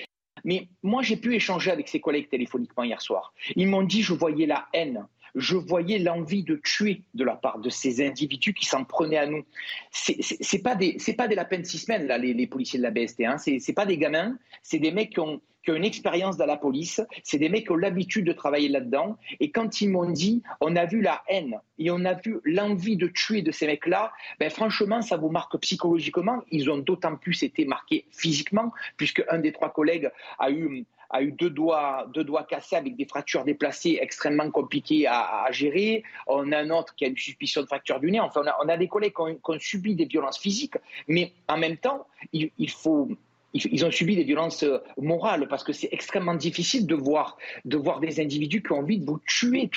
[0.44, 3.34] Mais moi, j'ai pu échanger avec ces collègues téléphoniquement hier soir.
[3.56, 7.60] Ils m'ont dit, je voyais la haine, je voyais l'envie de tuer de la part
[7.60, 9.44] de ces individus qui s'en prenaient à nous.
[9.92, 13.22] C'est pas des pas des lapins de six semaines là les, policiers de la BST.
[13.22, 13.38] Hein.
[13.38, 16.56] C'est pas des gamins, c'est des mecs qui ont qui ont une expérience dans la
[16.56, 17.02] police.
[17.24, 19.18] C'est des mecs qui ont l'habitude de travailler là-dedans.
[19.42, 22.96] Et quand ils m'ont dit, on a vu la haine et on a vu l'envie
[22.96, 26.42] de tuer de ces mecs-là, ben franchement, ça vous marque psychologiquement.
[26.52, 31.22] Ils ont d'autant plus été marqués physiquement, puisque un des trois collègues a eu a
[31.22, 36.04] eu deux doigts, deux doigts cassés avec des fractures déplacées extrêmement compliquées à, gérer.
[36.28, 38.20] On a un autre qui a une suspicion de fracture du nez.
[38.20, 40.76] Enfin, on a, des collègues qui ont, subi des violences physiques,
[41.08, 43.10] mais en même temps, il, faut,
[43.54, 44.66] ils ont subi des violences
[44.98, 49.00] morales parce que c'est extrêmement difficile de voir, de voir des individus qui ont envie
[49.00, 49.70] de vous tuer.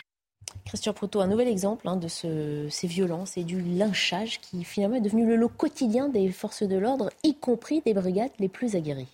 [0.64, 5.00] Christian Proto, un nouvel exemple hein, de ces violences et du lynchage qui finalement est
[5.00, 9.09] devenu le lot quotidien des forces de l'ordre, y compris des brigades les plus aguerries.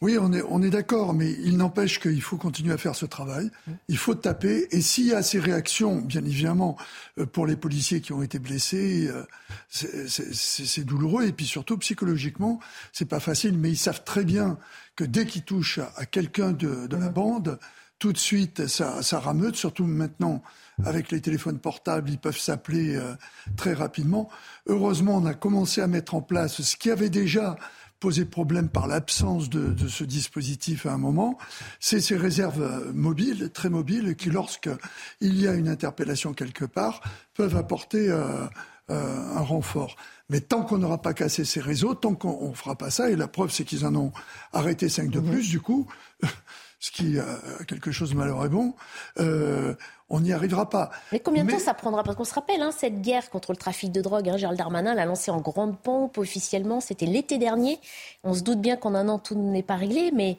[0.00, 3.50] Oui, on est, d'accord, mais il n'empêche qu'il faut continuer à faire ce travail.
[3.88, 4.66] Il faut taper.
[4.70, 6.78] Et s'il y a ces réactions, bien évidemment,
[7.18, 9.26] euh, pour les policiers qui ont été blessés, euh,
[9.68, 11.26] c'est douloureux.
[11.26, 12.60] Et puis surtout, psychologiquement,
[12.94, 13.58] c'est pas facile.
[13.58, 14.56] Mais ils savent très bien
[14.96, 17.58] que dès qu'ils touchent à, quelqu'un de, la bande,
[17.98, 19.56] tout de suite, ça, ça rameute.
[19.56, 20.42] Surtout maintenant,
[20.82, 23.14] avec les téléphones portables, ils peuvent s'appeler euh,
[23.58, 24.30] très rapidement.
[24.66, 27.56] Heureusement, on a commencé à mettre en place ce qui avait déjà
[28.00, 31.36] posé problème par l'absence de, de, ce dispositif à un moment,
[31.78, 34.78] c'est ces réserves euh, mobiles, très mobiles, qui, lorsqu'il
[35.20, 37.02] y a une interpellation quelque part,
[37.34, 38.46] peuvent apporter euh,
[38.88, 39.96] euh, un renfort.
[40.30, 43.16] Mais tant qu'on n'aura pas cassé ces réseaux, tant qu'on ne fera pas ça, et
[43.16, 44.12] la preuve c'est qu'ils en ont
[44.52, 45.86] arrêté cinq de plus, du coup,
[46.80, 48.74] ce qui a quelque chose de malheur et bon,
[49.18, 49.74] euh,
[50.10, 50.90] on n'y arrivera pas.
[51.12, 52.02] Mais combien de temps ça prendra?
[52.02, 54.94] Parce qu'on se rappelle, hein, cette guerre contre le trafic de drogue, hein, Gérald Darmanin
[54.94, 57.78] l'a lancée en grande pompe officiellement, c'était l'été dernier.
[58.24, 60.36] On se doute bien qu'en un an, tout n'est pas réglé, mais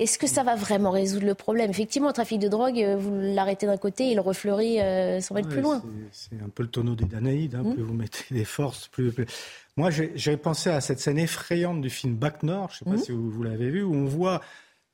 [0.00, 1.70] est-ce que ça va vraiment résoudre le problème?
[1.70, 5.48] Effectivement, le trafic de drogue, euh, vous l'arrêtez d'un côté, il refleurit euh, sans mettre
[5.48, 5.82] plus loin.
[6.12, 7.74] C'est un peu le tonneau des Danaïdes, hein, mmh.
[7.74, 9.12] plus vous mettez des forces, plus...
[9.76, 13.02] Moi, j'ai pensé à cette scène effrayante du film Bac Nord, je ne sais pas
[13.02, 13.04] mmh.
[13.04, 14.40] si vous, vous l'avez vu, où on voit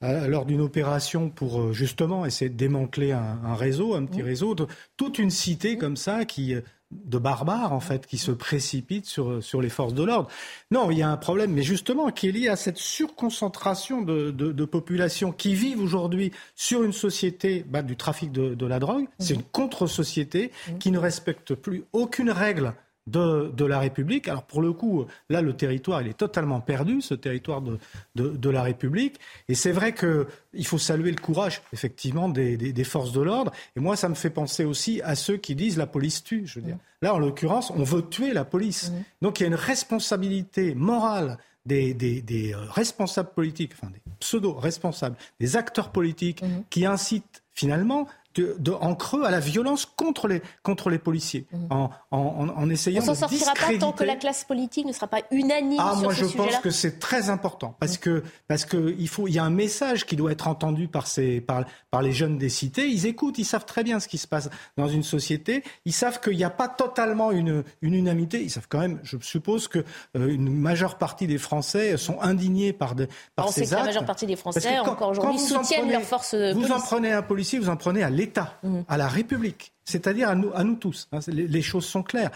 [0.00, 4.66] lors d'une opération pour euh, justement essayer de démanteler un, réseau, un petit réseau, de,
[4.96, 9.30] toute une cité comme ça qui euh, de barbares en fait qui se précipitent sur,
[9.30, 10.28] euh, sur les forces de l'ordre.
[10.70, 14.30] Non, il y a un problème, mais justement qui est lié à cette surconcentration de,
[14.30, 19.06] de, populations qui vivent aujourd'hui sur une société bah, du trafic de, de la drogue.
[19.18, 22.74] C'est une contre-société qui ne respecte plus aucune règle
[23.06, 24.28] de, la République.
[24.28, 27.78] Alors pour le coup, là, le territoire, il est totalement perdu, ce territoire de,
[28.14, 29.18] de, la République.
[29.48, 33.52] Et c'est vrai qu'il faut saluer le courage, effectivement, des, forces de l'ordre.
[33.76, 36.46] Et moi, ça me fait penser aussi à ceux qui disent la police tue.
[36.46, 36.76] Je veux dire.
[37.02, 38.92] Là, en l'occurrence, on veut tuer la police.
[39.22, 45.16] Donc il y a une responsabilité morale des, des, euh, responsables politiques, enfin des pseudo-responsables,
[45.38, 50.90] des acteurs politiques qui incitent finalement de, en creux à la violence contre les, contre
[50.90, 51.56] les policiers, mmh.
[51.70, 55.08] en, en, en, essayant On s'en sortira pas tant que la classe politique ne sera
[55.08, 58.00] pas unanime ah, sur moi je pense que c'est très important parce mmh.
[58.00, 61.06] que parce que il faut il y a un message qui doit être entendu par
[61.06, 62.88] ces par, par les jeunes des cités.
[62.88, 65.62] Ils écoutent, ils savent très bien ce qui se passe dans une société.
[65.84, 68.42] Ils savent qu'il n'y a pas totalement une, une unanimité.
[68.42, 69.80] Ils savent quand même, je suppose que
[70.16, 73.72] euh, une majeure partie des Français sont indignés par de, par On ces sait actes.
[73.72, 76.34] Que la majeure partie des Français encore aujourd'hui soutiennent leurs forces.
[76.34, 80.34] Vous en prenez un policier, vous en prenez à l'État, à la République, c'est-à-dire à
[80.34, 81.08] nous, à nous tous.
[81.12, 82.30] Hein, les, choses sont claires.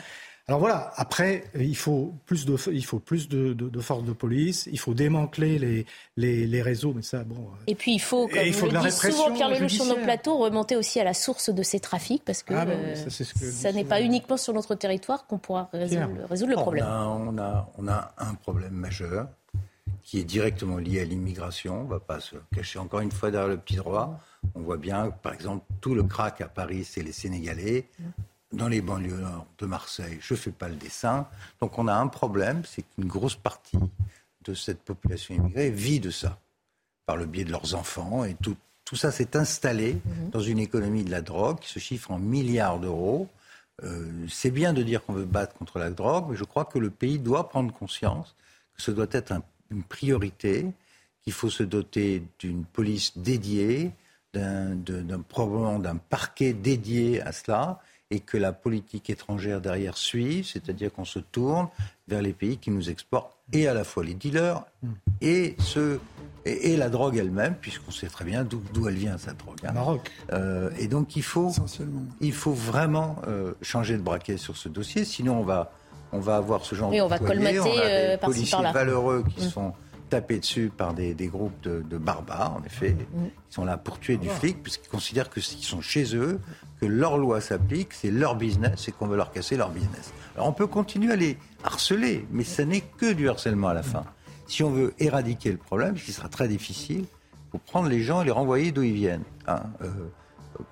[0.47, 4.69] Alors voilà, après, il faut plus de, il faut plus de, de, forces de police,
[4.71, 5.87] il faut démanteler les,
[6.19, 7.35] les, les, réseaux, mais ça, bon.
[7.35, 9.97] Euh, et puis il faut, comme il faut le dit souvent Pierre Lelouch sur nos
[9.97, 13.85] plateaux, remonter aussi à la source de ces trafics, parce que, ah euh, ça, n'est
[13.85, 16.85] pas uniquement sur notre territoire qu'on pourra résoudre, résoudre le problème.
[16.85, 19.29] On a, on a, un problème majeur
[20.03, 21.81] qui est directement lié à l'immigration.
[21.81, 24.21] On ne va pas se cacher encore une fois derrière le petit droit.
[24.55, 27.87] On voit bien, par exemple, tout le crack à Paris, c'est les Sénégalais.
[28.53, 31.27] Dans les banlieues nord de Marseille, je ne fais pas le dessin.
[31.61, 33.79] Donc on a un problème, c'est qu'une grosse partie
[34.45, 36.39] de cette population immigrée vit de ça,
[37.07, 38.25] par le biais de leurs enfants.
[38.25, 40.31] Et tout, tout ça s'est installé mhm.
[40.31, 43.29] dans une économie de la drogue qui se chiffre en milliards d'euros.
[43.83, 46.79] Euh, c'est bien de dire qu'on veut battre contre la drogue, mais je crois que
[46.79, 48.37] le pays doit prendre conscience
[48.77, 50.67] que ce doit être un une priorité,
[51.23, 53.91] qu'il faut se doter d'une police dédiée,
[54.35, 60.93] d'un, probablement d'un parquet dédié à cela, et que la politique étrangère derrière suit, c'est-à-dire
[60.93, 61.69] qu'on se tourne
[62.07, 64.63] vers les pays qui nous exportent et à la fois les dealers
[65.21, 66.01] et ceux
[66.47, 69.57] et, la drogue elle-même, puisqu'on sait très bien d'où, elle vient cette drogue.
[69.65, 69.73] Hein.
[69.73, 70.11] Maroc.
[70.33, 71.51] Euh, et donc il faut,
[72.21, 75.73] il faut vraiment euh, changer de braquet sur ce dossier, sinon on va
[76.13, 79.25] on va avoir ce genre de on va colmater on a des euh, policiers valeureux
[79.37, 79.49] qui mm.
[79.49, 79.73] sont
[80.09, 83.25] tapés dessus par des, groupes de, barbares, en effet, mm.
[83.49, 86.41] qui sont là pour tuer du flic, puisqu'ils considèrent que qu'ils sont chez eux,
[86.81, 90.13] que leur loi s'applique, c'est leur business et qu'on veut leur casser leur business.
[90.37, 93.83] Alors on peut continuer à les harceler, mais ce n'est que du harcèlement à la
[93.83, 94.05] fin.
[94.47, 97.07] Si on veut éradiquer le problème, ce qui sera très difficile,
[97.51, 99.25] faut prendre les gens et les renvoyer d'où ils viennent.
[99.47, 99.63] Hein.
[99.83, 99.89] Euh,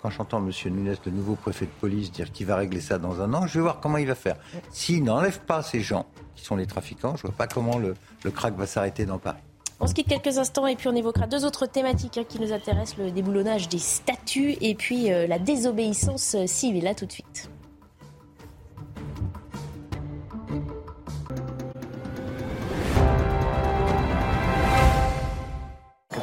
[0.02, 0.50] quand j'entends M.
[0.72, 3.54] Nunes, le nouveau préfet de police, dire qu'il va régler ça dans un an, je
[3.54, 4.36] vais voir comment il va faire.
[4.70, 7.94] S'il n'enlève pas ces gens qui sont les trafiquants, je ne vois pas comment le,
[8.24, 9.38] le crack va s'arrêter dans Paris.
[9.80, 12.52] On se quitte quelques instants et puis on évoquera deux autres thématiques hein, qui nous
[12.52, 16.84] intéressent, le déboulonnage des statuts et puis euh, la désobéissance civile.
[16.84, 17.50] Là tout de suite.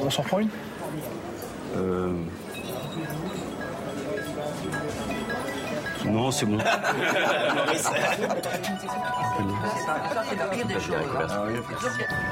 [0.01, 0.49] On s'en prend une?
[1.75, 2.13] Euh...
[6.09, 6.57] Non, c'est bon.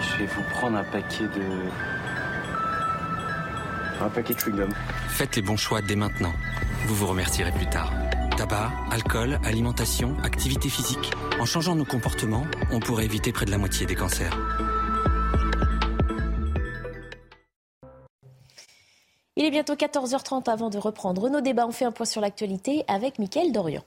[0.01, 1.69] Je vais vous prendre un paquet de.
[4.01, 4.69] Un paquet de chewing-gum.
[5.09, 6.33] Faites les bons choix dès maintenant.
[6.85, 7.91] Vous vous remercierez plus tard.
[8.37, 11.11] Tabac, alcool, alimentation, activité physique.
[11.39, 14.37] En changeant nos comportements, on pourrait éviter près de la moitié des cancers.
[19.39, 21.67] Il est bientôt 14h30 avant de reprendre nos débats.
[21.67, 23.83] On fait un point sur l'actualité avec Mickaël Dorian.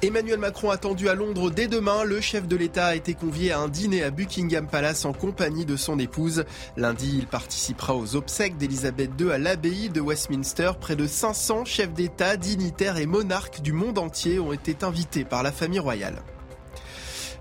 [0.00, 2.04] Emmanuel Macron attendu à Londres dès demain.
[2.04, 5.64] Le chef de l'État a été convié à un dîner à Buckingham Palace en compagnie
[5.64, 6.44] de son épouse.
[6.76, 10.70] Lundi, il participera aux obsèques d'Elisabeth II à l'abbaye de Westminster.
[10.80, 15.42] Près de 500 chefs d'État, dignitaires et monarques du monde entier ont été invités par
[15.42, 16.22] la famille royale.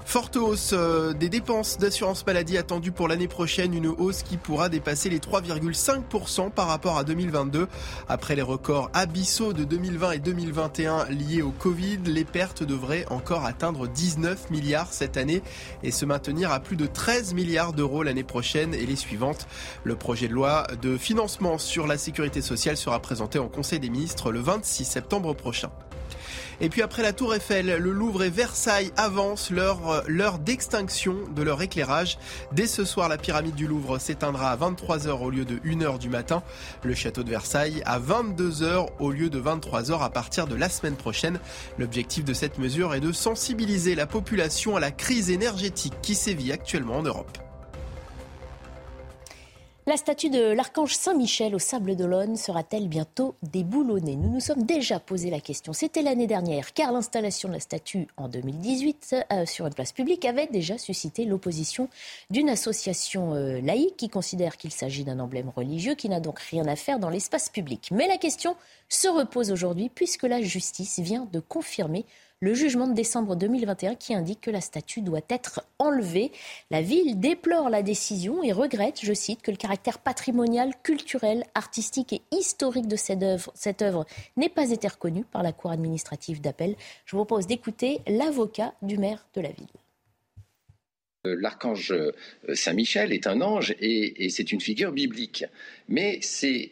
[0.05, 4.69] Forte hausse euh, des dépenses d'assurance maladie attendues pour l'année prochaine, une hausse qui pourra
[4.69, 7.67] dépasser les 3,5% par rapport à 2022.
[8.07, 13.45] Après les records abyssaux de 2020 et 2021 liés au Covid, les pertes devraient encore
[13.45, 15.41] atteindre 19 milliards cette année
[15.81, 19.47] et se maintenir à plus de 13 milliards d'euros l'année prochaine et les suivantes.
[19.83, 23.89] Le projet de loi de financement sur la sécurité sociale sera présenté en Conseil des
[23.89, 25.71] ministres le 26 septembre prochain.
[26.62, 31.41] Et puis après la Tour Eiffel, le Louvre et Versailles avancent leur l'heure d'extinction de
[31.41, 32.17] leur éclairage.
[32.52, 36.10] Dès ce soir, la pyramide du Louvre s'éteindra à 23h au lieu de 1h du
[36.10, 36.43] matin.
[36.84, 40.96] Le château de Versailles à 22h au lieu de 23h à partir de la semaine
[40.96, 41.39] prochaine.
[41.78, 46.52] L'objectif de cette mesure est de sensibiliser la population à la crise énergétique qui sévit
[46.52, 47.38] actuellement en Europe.
[49.86, 54.98] La statue de l'archange Saint-Michel au Sable d'Olonne sera-t-elle bientôt déboulonnée Nous nous sommes déjà
[54.98, 55.74] posé la question.
[55.74, 60.24] C'était l'année dernière, car l'installation de la statue en 2018 euh, sur une place publique
[60.24, 61.89] avait déjà suscité l'opposition
[62.30, 66.65] d'une association euh, laïque qui considère qu'il s'agit d'un emblème religieux qui n'a donc rien
[66.65, 67.89] à faire dans l'espace public.
[67.91, 68.56] Mais la question
[68.88, 72.06] se repose aujourd'hui puisque la justice vient de confirmer
[72.43, 76.34] le jugement de décembre 2021 qui indique que la statue doit être enlevée.
[76.71, 82.12] La ville déplore la décision et regrette, je cite, que le caractère patrimonial, culturel, artistique
[82.12, 86.41] et historique de cette œuvre, cette œuvre n'ait pas été reconnu par la Cour administrative
[86.41, 86.75] d'appel.
[87.06, 89.83] Je vous propose d'écouter l'avocat du maire de la ville.
[91.25, 92.12] Euh, l'archange euh,
[92.53, 95.45] Saint-Michel est un ange et, c'est une figure biblique.
[95.88, 96.69] Mais c'est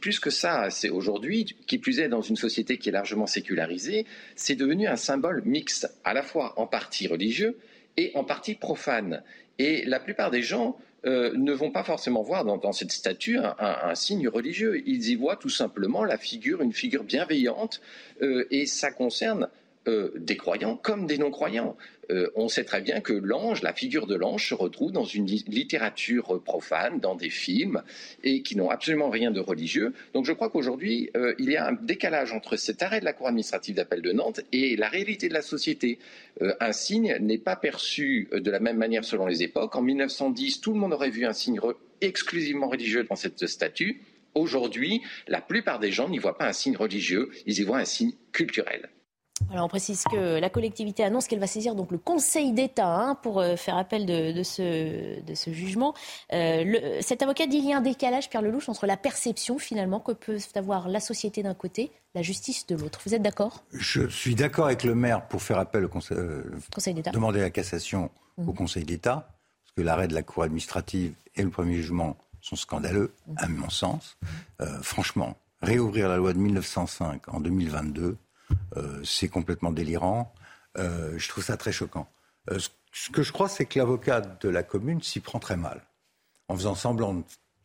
[0.00, 0.70] plus que ça.
[0.70, 4.96] C'est aujourd'hui, qui plus est dans une société qui est largement sécularisée, c'est devenu un
[4.96, 7.58] symbole mixte, à la fois en partie religieux
[7.96, 9.22] et en partie profane.
[9.60, 13.94] Et la plupart des gens euh, ne vont pas forcément voir dans, cette statue un,
[13.94, 14.82] signe religieux.
[14.84, 17.80] Ils y voient tout simplement la figure, une figure bienveillante,
[18.20, 19.48] et ça concerne
[19.86, 21.76] des croyants comme des non-croyants.
[22.10, 25.26] Euh, on sait très bien que l'ange, la figure de l'ange, se retrouve dans une
[25.26, 27.82] littérature profane, dans des films,
[28.22, 29.92] et qui n'ont absolument rien de religieux.
[30.14, 33.12] Donc je crois qu'aujourd'hui, euh, il y a un décalage entre cet arrêt de la
[33.12, 35.98] Cour administrative d'appel de Nantes et la réalité de la société.
[36.42, 39.74] Euh, un signe n'est pas perçu de la même manière selon les époques.
[39.76, 41.60] En 1910, tout le monde aurait vu un signe
[42.00, 44.02] exclusivement religieux dans cette statue.
[44.34, 47.86] Aujourd'hui, la plupart des gens n'y voient pas un signe religieux, ils y voient un
[47.86, 48.90] signe culturel.
[49.50, 53.14] Alors on précise que la collectivité annonce qu'elle va saisir donc le Conseil d'État hein,
[53.16, 55.94] pour euh, faire appel de, ce, de ce, jugement.
[56.32, 60.00] Euh, cet avocat dit qu'il y a un décalage, Pierre Lelouch, entre la perception finalement
[60.00, 63.00] que peut avoir la société d'un côté, la justice de l'autre.
[63.04, 63.62] Vous êtes d'accord?
[63.72, 66.42] Je suis d'accord avec le maire pour faire appel au Conseil, euh,
[66.74, 67.10] conseil d'État.
[67.10, 68.54] Demander la cassation au mmh.
[68.54, 69.28] Conseil d'État,
[69.64, 73.34] parce que l'arrêt de la Cour administrative et le premier jugement sont scandaleux, mmh.
[73.36, 74.16] à mon sens.
[74.82, 78.16] franchement, réouvrir la loi de 1905 en 2022
[78.76, 80.32] euh, c'est complètement délirant.
[80.78, 82.08] Euh, je trouve ça très choquant.
[82.50, 82.58] Euh,
[82.92, 85.82] ce que je crois, c'est que l'avocat de la commune s'y prend très mal,
[86.48, 87.24] en faisant semblant,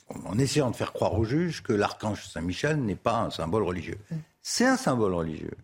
[0.10, 4.00] en essayant de faire croire au juge que l'archange Saint-Michel n'est pas un symbole religieux.
[4.42, 5.56] C'est un symbole religieux,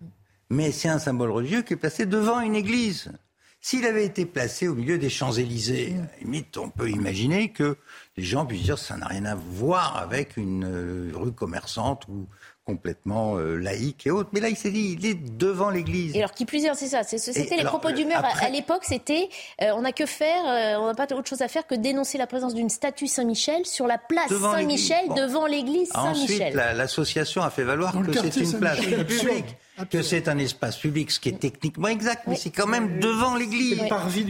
[0.49, 3.11] mais c'est un symbole religieux qui est placé devant une église.
[3.59, 7.75] S'il avait été placé au milieu des Champs-Élysées, limite, on peut imaginer que
[8.15, 12.27] les gens puissent dire que ça n'a rien à voir avec une rue commerçante ou
[12.67, 14.29] complètement euh, laïque et autres.
[14.33, 16.13] Mais là, il s'est dit, il est devant l'Église.
[16.15, 17.03] Et alors, qui plus est, c'est ça.
[17.03, 18.23] C'était les propos d'humeur.
[18.41, 19.29] À l'époque, c'était
[19.61, 22.17] euh, on n'a que faire, euh, on n'a pas autre chose à faire que dénoncer
[22.17, 26.47] la présence d'une statue Saint-Michel sur la place Saint-Michel devant l'église Saint-Michel.
[26.47, 29.55] Ensuite, l'association a fait valoir que c'est une place publique.
[29.91, 33.35] Que c'est un espace public, ce qui est techniquement exact, mais c'est quand même devant
[33.35, 33.79] l'église.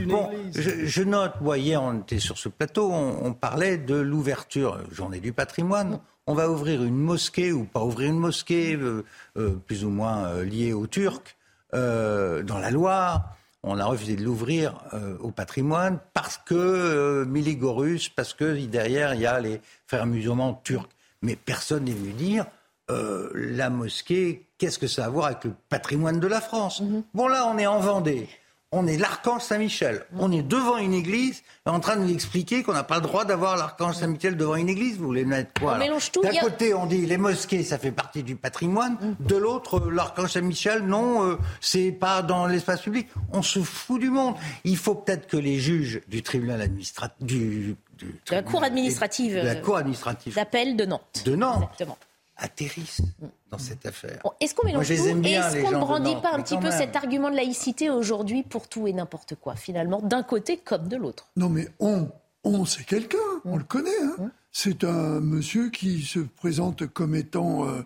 [0.05, 3.95] Bon, je, je, note, vous voyez, on était sur ce plateau, on, on parlait de
[3.95, 9.03] l'ouverture, journée du patrimoine on va ouvrir une mosquée ou pas ouvrir une mosquée, euh,
[9.37, 11.35] euh, plus ou moins euh, liée aux Turcs,
[11.73, 13.35] dans la Loire.
[13.63, 14.79] On a refusé de l'ouvrir
[15.19, 20.89] au patrimoine parce que Miligorus, parce que derrière il y a les frères musulmans turcs.
[21.21, 22.45] Mais personne n'est venu dire
[22.89, 26.81] la mosquée, qu'est-ce que ça a à voir avec le patrimoine de la France?
[26.81, 27.03] Mm-hmm.
[27.13, 28.29] Bon là, on est en Vendée
[28.73, 30.03] on est l'archange Saint-Michel.
[30.19, 33.23] On est devant une église, en train de nous expliquer qu'on n'a pas le droit
[33.23, 34.97] d'avoir l'archange Saint-Michel devant une église.
[34.97, 39.15] Vous voulez mettre quoi D'un côté, on dit les mosquées, ça fait partie du patrimoine.
[39.21, 43.07] De l'autre, l'archange Saint-Michel, non, euh, c'est pas dans l'espace public.
[43.31, 44.35] On se fout du monde.
[44.65, 49.45] Il faut peut-être que les juges du tribunal administratif, du, de la cour administrative, de
[49.45, 51.97] la cour administrative d'appel de Nantes, de Nantes, Exactement
[52.37, 53.01] atterrissent
[53.49, 54.21] dans cette affaire.
[54.39, 57.35] est-ce qu'on mélange tout Est-ce qu'on ne brandit pas un petit peu cet argument de
[57.35, 61.27] laïcité aujourd'hui pour tout et n'importe quoi, finalement, d'un côté comme de l'autre?
[61.35, 62.09] Non, mais on,
[62.43, 63.89] on c'est quelqu'un, on le connaît.
[64.19, 64.31] Hein.
[64.51, 67.83] C'est un monsieur qui se présente comme étant euh,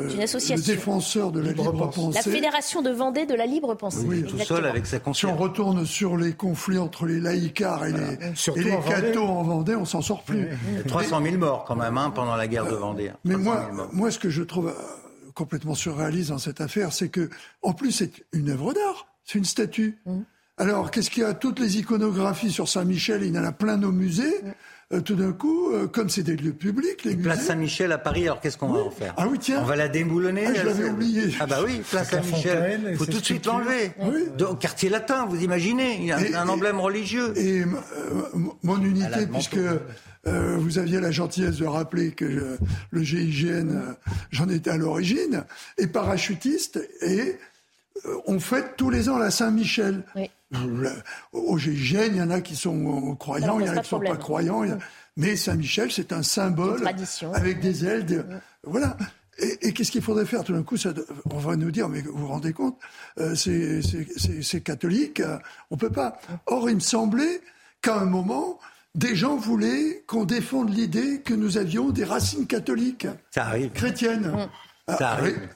[0.00, 2.14] euh, le défenseur de la libre, pensée.
[2.14, 4.04] La Fédération de Vendée de la libre pensée.
[4.06, 5.30] Oui, tout seul avec sa conscience.
[5.30, 9.74] Si on retourne sur les conflits entre les laïcars et les, et cathos en Vendée,
[9.74, 10.48] on s'en sort plus.
[10.88, 13.10] 300 000 morts quand même hein, pendant la guerre de Vendée.
[13.10, 13.18] Hein.
[13.24, 17.28] Mais moi, moi, ce que je trouve euh, complètement surréaliste dans cette affaire, c'est que,
[17.60, 19.98] en plus, c'est une œuvre d'art, c'est une statue.
[20.06, 20.20] Mm.
[20.56, 21.34] Alors, qu'est-ce qu'il y a?
[21.34, 24.42] Toutes les iconographies sur Saint-Michel, il y en a plein nos musées.
[24.42, 24.52] Mm.
[24.92, 28.24] Euh, tout d'un coup, euh, comme c'est des lieux publics, les Place Saint-Michel à Paris,
[28.24, 29.60] alors qu'est-ce qu'on va en faire Ah oui, tiens.
[29.62, 31.34] On va la déboulonner Ah, je l'avais oublié.
[31.40, 32.88] Ah bah oui, Place Saint-Michel.
[32.90, 33.92] Il faut tout de suite l'enlever.
[34.00, 34.24] Oui.
[34.44, 37.32] Au quartier latin, vous imaginez, il y a un emblème religieux.
[37.38, 37.66] Et euh,
[38.62, 39.58] mon unité, puisque
[40.24, 42.58] vous aviez la gentillesse de rappeler que
[42.90, 43.96] le GIGN,
[44.30, 45.44] j'en étais à l'origine,
[45.78, 47.38] est parachutiste et
[48.26, 50.04] on fête tous les ans la Saint-Michel.
[50.16, 50.30] Oui.
[51.32, 53.84] Au GIGN, il y en a qui sont croyants, il y en a qui ne
[53.84, 54.64] sont pas croyants.
[55.16, 56.86] Mais Saint-Michel, c'est un symbole
[57.34, 58.24] avec des ailes.
[58.64, 58.96] Voilà.
[59.38, 60.44] Et, qu'est-ce qu'il faudrait faire?
[60.44, 60.92] Tout d'un coup, ça,
[61.30, 62.78] on va nous dire, mais vous vous rendez compte,
[63.18, 65.38] euh, c'est catholique, euh,
[65.70, 66.20] on peut pas.
[66.46, 67.40] Or, il me semblait
[67.80, 68.60] qu'à un moment,
[68.94, 73.70] des gens voulaient qu'on défende l'idée que nous avions des racines catholiques, ça arrive.
[73.72, 74.30] chrétiennes.
[74.86, 75.48] Ça ah, arrive.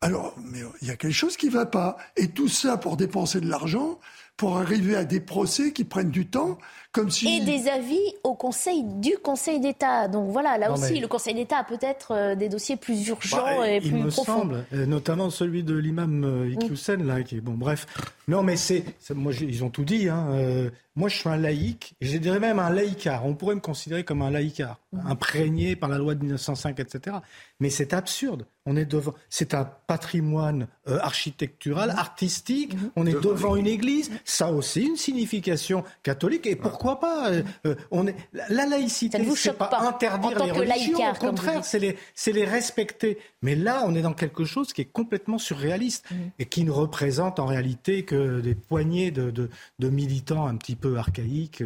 [0.00, 1.96] Alors, mais il y a quelque chose qui ne va pas.
[2.16, 3.98] Et tout ça pour dépenser de l'argent,
[4.36, 6.58] pour arriver à des procès qui prennent du temps,
[6.90, 7.28] comme si...
[7.28, 10.08] Et des avis au Conseil du Conseil d'État.
[10.08, 13.70] Donc voilà, là aussi, le Conseil d'État a peut-être euh, des dossiers plus urgents bah,
[13.70, 14.40] et plus il me profonds.
[14.40, 17.86] Semble, euh, notamment celui de l'imam euh, Iqiyoussen, là, qui est bon, bref.
[18.28, 20.08] Non, mais c'est, moi, ils ont tout dit.
[20.08, 23.26] Hein, moi, je suis un laïc, je dirais même un laïcard.
[23.26, 25.06] On pourrait me considérer comme un laïcard, mmh.
[25.08, 27.16] imprégné par la loi de 1905, etc.
[27.58, 28.46] Mais c'est absurde.
[28.64, 29.12] On est devant.
[29.28, 31.98] C'est un patrimoine euh, architectural, mmh.
[31.98, 32.74] artistique.
[32.74, 32.90] Mmh.
[32.94, 34.12] On est devant une église.
[34.24, 36.46] Ça a aussi une signification catholique.
[36.46, 39.18] Et pourquoi pas euh, euh, On est la laïcité.
[39.34, 41.10] c'est pas, pas interdire les religions.
[41.10, 43.18] Au contraire, c'est les, c'est les respecter.
[43.42, 46.06] Mais là, on est dans quelque chose qui est complètement surréaliste
[46.38, 50.76] et qui ne représente en réalité que des poignées de, de, de militants un petit
[50.76, 51.62] peu archaïques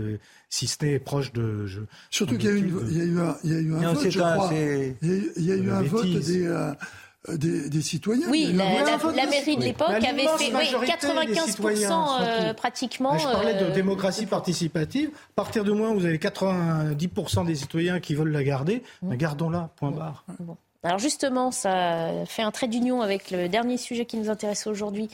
[0.50, 1.66] si ce n'est proche de.
[1.66, 1.80] Je,
[2.11, 4.50] Surtout qu'il y, a eu un, il y a eu un vote, je crois.
[4.52, 6.46] Il y a eu, un vote des.
[6.46, 6.72] Euh,
[7.28, 8.28] des, des, citoyens.
[8.30, 8.64] Oui, la,
[9.12, 13.18] la, mairie de l'époque avait fait oui, 95% euh, pratiquement.
[13.18, 15.11] je parlais de euh, démocratie participative.
[15.11, 19.16] À partir du moment où vous avez 90% des citoyens qui veulent la garder, mmh.
[19.16, 20.24] gardons-la, point barre.
[20.38, 20.56] Bon.
[20.84, 25.08] Alors justement, ça fait un trait d'union avec le dernier sujet qui nous intéresse aujourd'hui,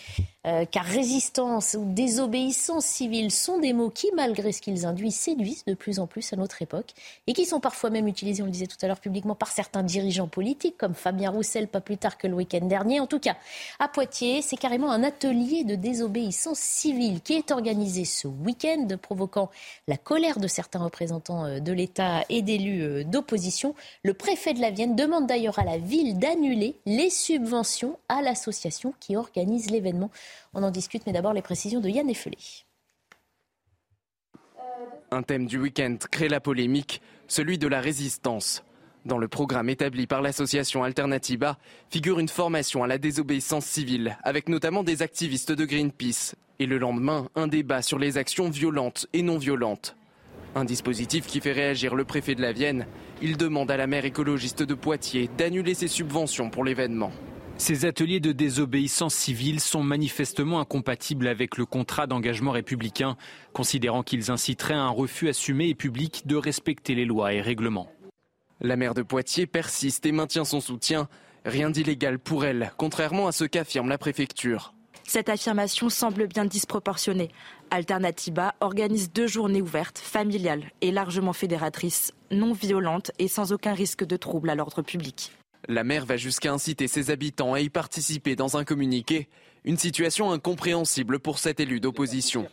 [0.46, 5.64] euh, car résistance ou désobéissance civile sont des mots qui, malgré ce qu'ils induisent, séduisent
[5.64, 6.92] de plus en plus à notre époque
[7.26, 9.82] et qui sont parfois même utilisés, on le disait tout à l'heure publiquement, par certains
[9.82, 13.00] dirigeants politiques, comme Fabien Roussel, pas plus tard que le week-end dernier.
[13.00, 13.36] En tout cas,
[13.78, 19.48] à Poitiers, c'est carrément un atelier de désobéissance civile qui est organisé ce week-end, provoquant
[19.88, 23.74] la colère de certains représentants euh, de l'État et d'élus euh, d'opposition.
[24.02, 28.94] Le préfet de la Vienne demande d'ailleurs à la ville d'annuler les subventions à l'association
[29.00, 30.10] qui organise l'événement.
[30.52, 32.38] On en discute, mais d'abord les précisions de Yann Effelé.
[35.10, 38.64] Un thème du week-end crée la polémique, celui de la résistance.
[39.04, 41.58] Dans le programme établi par l'association Alternativa
[41.90, 46.34] figure une formation à la désobéissance civile, avec notamment des activistes de Greenpeace.
[46.58, 49.94] Et le lendemain, un débat sur les actions violentes et non violentes.
[50.56, 52.86] Un dispositif qui fait réagir le préfet de la Vienne.
[53.20, 57.10] Il demande à la maire écologiste de Poitiers d'annuler ses subventions pour l'événement.
[57.56, 63.16] Ces ateliers de désobéissance civile sont manifestement incompatibles avec le contrat d'engagement républicain,
[63.52, 67.88] considérant qu'ils inciteraient à un refus assumé et public de respecter les lois et règlements.
[68.60, 71.08] La maire de Poitiers persiste et maintient son soutien.
[71.44, 74.74] Rien d'illégal pour elle, contrairement à ce qu'affirme la préfecture.
[75.06, 77.30] Cette affirmation semble bien disproportionnée.
[77.70, 84.04] Alternativa organise deux journées ouvertes, familiales et largement fédératrices, non violentes et sans aucun risque
[84.04, 85.32] de trouble à l'ordre public.
[85.68, 89.28] La maire va jusqu'à inciter ses habitants à y participer dans un communiqué,
[89.64, 92.46] une situation incompréhensible pour cet élu d'opposition.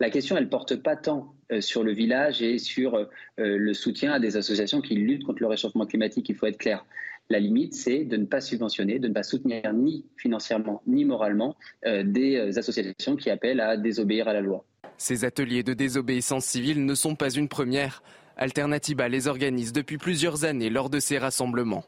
[0.00, 3.72] La question, elle ne porte pas tant euh, sur le village et sur euh, le
[3.72, 6.84] soutien à des associations qui luttent contre le réchauffement climatique, il faut être clair.
[7.28, 11.56] La limite, c'est de ne pas subventionner, de ne pas soutenir ni financièrement ni moralement
[11.84, 14.64] euh, des euh, associations qui appellent à désobéir à la loi.
[14.96, 18.02] Ces ateliers de désobéissance civile ne sont pas une première.
[18.36, 21.84] Alternativa les organise depuis plusieurs années lors de ces rassemblements.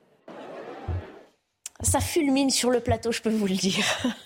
[1.83, 3.85] Ça fulmine sur le plateau, je peux vous le dire.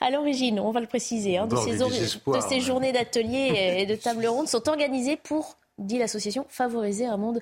[0.00, 3.94] À l'origine, on va le préciser, hein, de, ces, de, ces, journées d'ateliers et de
[4.02, 7.40] tables rondes sont organisées pour, dit l'association, favoriser un monde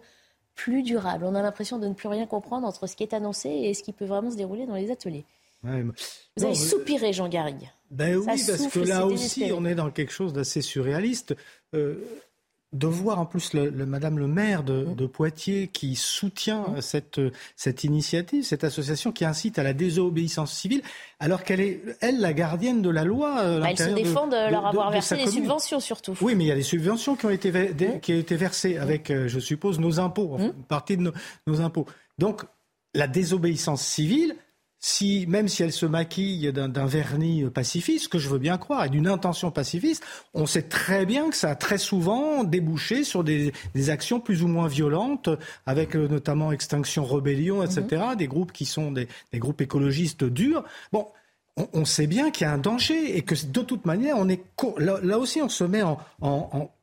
[0.59, 1.25] plus durable.
[1.25, 3.83] On a l'impression de ne plus rien comprendre entre ce qui est annoncé et ce
[3.85, 5.25] qui peut vraiment se dérouler dans les ateliers.
[5.63, 7.71] Vous avez soupiré, Jean Garrigue.
[7.91, 11.35] Ben oui, parce que là aussi, on est dans quelque chose d'assez surréaliste.
[11.75, 12.05] Euh,
[12.73, 15.09] de voir en plus le, Madame le maire de, mmh.
[15.09, 16.81] Poitiers qui soutient mmh.
[16.83, 17.21] cette,
[17.57, 20.83] cette initiative, cette association qui incite à la désobéissance civile,
[21.19, 23.41] alors qu'elle est, elle, la gardienne de la loi.
[23.41, 26.15] Euh, bah, elle se défend de, leur avoir versé des subventions surtout.
[26.21, 28.01] Oui, mais il y a des subventions qui ont été, mmh.
[28.01, 31.13] qui ont été versées avec, euh, je suppose, nos impôts, une partie de
[31.47, 31.87] nos impôts.
[32.19, 32.43] Donc,
[32.95, 34.37] la désobéissance civile,
[34.81, 38.89] si, même si elle se maquille d'un vernis pacifiste, que je veux bien croire, et
[38.89, 40.05] d'une intention pacifiste,
[40.35, 43.53] on sait très bien que ça a très souvent débouché sur des,
[43.89, 45.31] actions plus ou moins violentes,
[45.67, 48.17] avec euh, notamment Extinction Rebellion, etc., mm-hmm.
[48.17, 50.65] des groupes qui sont des, des groupes écologistes durs.
[50.93, 51.07] Bon,
[51.73, 54.43] on, sait bien qu'il y a un danger et que de toute manière, on est
[54.79, 55.99] là, aussi, on se met en,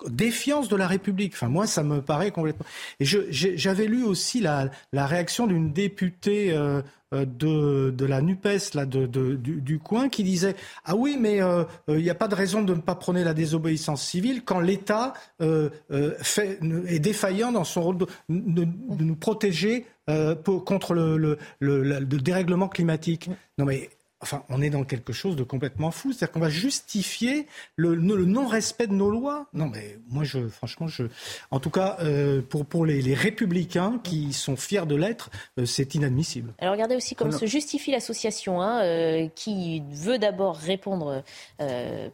[0.07, 1.33] défiance de la République.
[1.33, 2.65] Enfin, moi, ça me paraît complètement.
[2.99, 6.53] Et j'avais lu aussi la, réaction d'une députée.
[6.53, 6.81] Euh,
[7.13, 10.55] euh, de, la NUPES là, du, coin qui disait
[10.85, 13.35] Ah oui, mais euh, il n'y a pas de raison de ne pas prôner la
[13.35, 19.85] désobéissance civile quand l'État est défaillant dans son rôle de, nous protéger
[20.43, 23.29] contre le, le, dérèglement climatique.
[23.59, 23.89] Non mais
[24.21, 26.13] Enfin, on est dans quelque chose de complètement fou.
[26.13, 29.47] C'est-à-dire qu'on va justifier le, non-respect de nos lois.
[29.53, 31.03] Non, mais moi, je, franchement, je,
[31.51, 35.95] en tout cas, euh, pour, pour les, républicains qui sont fiers de l'être, euh, c'est
[35.95, 36.53] inadmissible.
[36.59, 41.23] Alors, regardez aussi comment se justifie l'association hein, euh, qui veut d'abord répondre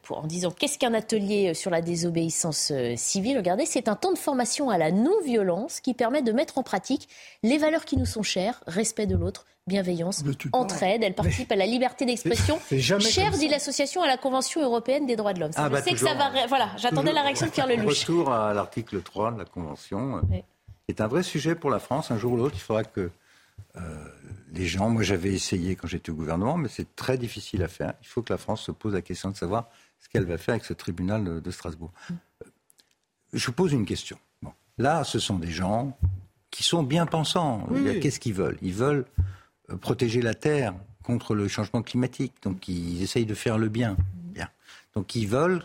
[0.02, 3.38] pour, en disant qu'est-ce qu'un atelier sur la désobéissance civile.
[3.38, 7.08] Regardez, c'est un temps de formation à la non-violence qui permet de mettre en pratique
[7.43, 11.03] les valeurs qui nous sont chères, respect de l'autre, bienveillance, entraide.
[11.03, 12.59] Elle participe à la liberté d'expression,
[12.99, 15.51] chère, dit l'association, à la Convention européenne des droits de l'homme.
[15.55, 16.32] Ah, bah, que ça va.
[16.47, 18.01] Voilà, j'attendais la réaction de Pierre Lelouch.
[18.01, 20.18] Retour à l'article 3 de la Convention.
[20.18, 20.38] Euh,
[20.88, 22.12] c'est un vrai sujet pour la France.
[22.12, 23.12] Un jour ou l'autre, il faudra que
[23.78, 24.05] euh,
[24.51, 24.89] les gens.
[24.89, 27.93] Moi, j'avais essayé quand j'étais au gouvernement, mais c'est très difficile à faire.
[28.01, 30.53] Il faut que la France se pose la question de savoir ce qu'elle va faire
[30.53, 31.91] avec ce tribunal de, Strasbourg.
[32.09, 32.14] Mm.
[32.14, 32.45] Euh,
[33.34, 34.18] je vous pose une question.
[34.41, 34.51] Bon.
[34.78, 35.97] Là, ce sont des gens
[36.49, 37.66] qui sont bien pensants.
[38.01, 38.57] Qu'est-ce qu'ils veulent?
[38.62, 39.05] Ils veulent
[39.78, 42.34] protéger la Terre contre le changement climatique.
[42.43, 43.97] Donc ils essayent de faire le bien.
[44.34, 44.49] bien.
[44.93, 45.63] Donc ils veulent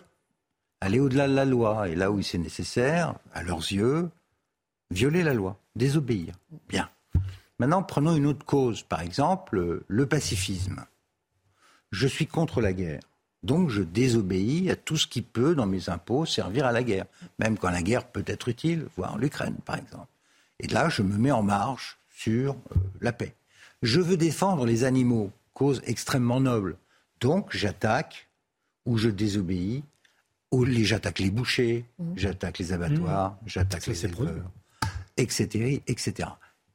[0.81, 1.89] aller au-delà de la loi.
[1.89, 4.11] Et là où c'est nécessaire, à leurs yeux,
[4.91, 6.35] violer la loi, désobéir.
[6.69, 6.89] Bien.
[7.59, 10.85] Maintenant, prenons une autre cause, par exemple le pacifisme.
[11.91, 13.01] Je suis contre la guerre.
[13.43, 17.07] Donc je désobéis à tout ce qui peut, dans mes impôts, servir à la guerre.
[17.39, 20.09] Même quand la guerre peut être utile, voire l'Ukraine, par exemple.
[20.59, 23.35] Et là, je me mets en marche sur euh, la paix.
[23.83, 26.77] Je veux défendre les animaux, cause extrêmement noble.
[27.21, 28.29] Donc j'attaque
[28.87, 29.83] ou je désobéis,
[30.53, 32.13] ou j'attaque les bouchers, mmh.
[32.17, 33.37] j'attaque les abattoirs, mmh.
[33.47, 34.51] j'attaque les éleveurs,
[35.17, 36.29] etc., etc.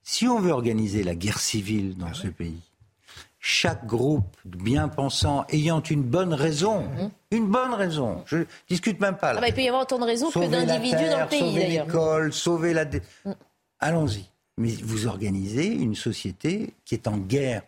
[0.03, 2.61] Si on veut organiser la guerre civile dans ah ce pays,
[3.39, 7.11] chaque groupe bien pensant ayant une bonne raison, mmh.
[7.31, 9.33] une bonne raison, je discute même pas.
[9.33, 9.39] Là.
[9.39, 11.67] Ah bah, il peut y avoir autant de raisons que d'individus dans le pays Sauver
[11.67, 12.85] l'école, sauver la...
[13.79, 14.25] Allons-y
[14.61, 17.63] mais vous organisez une société qui est en guerre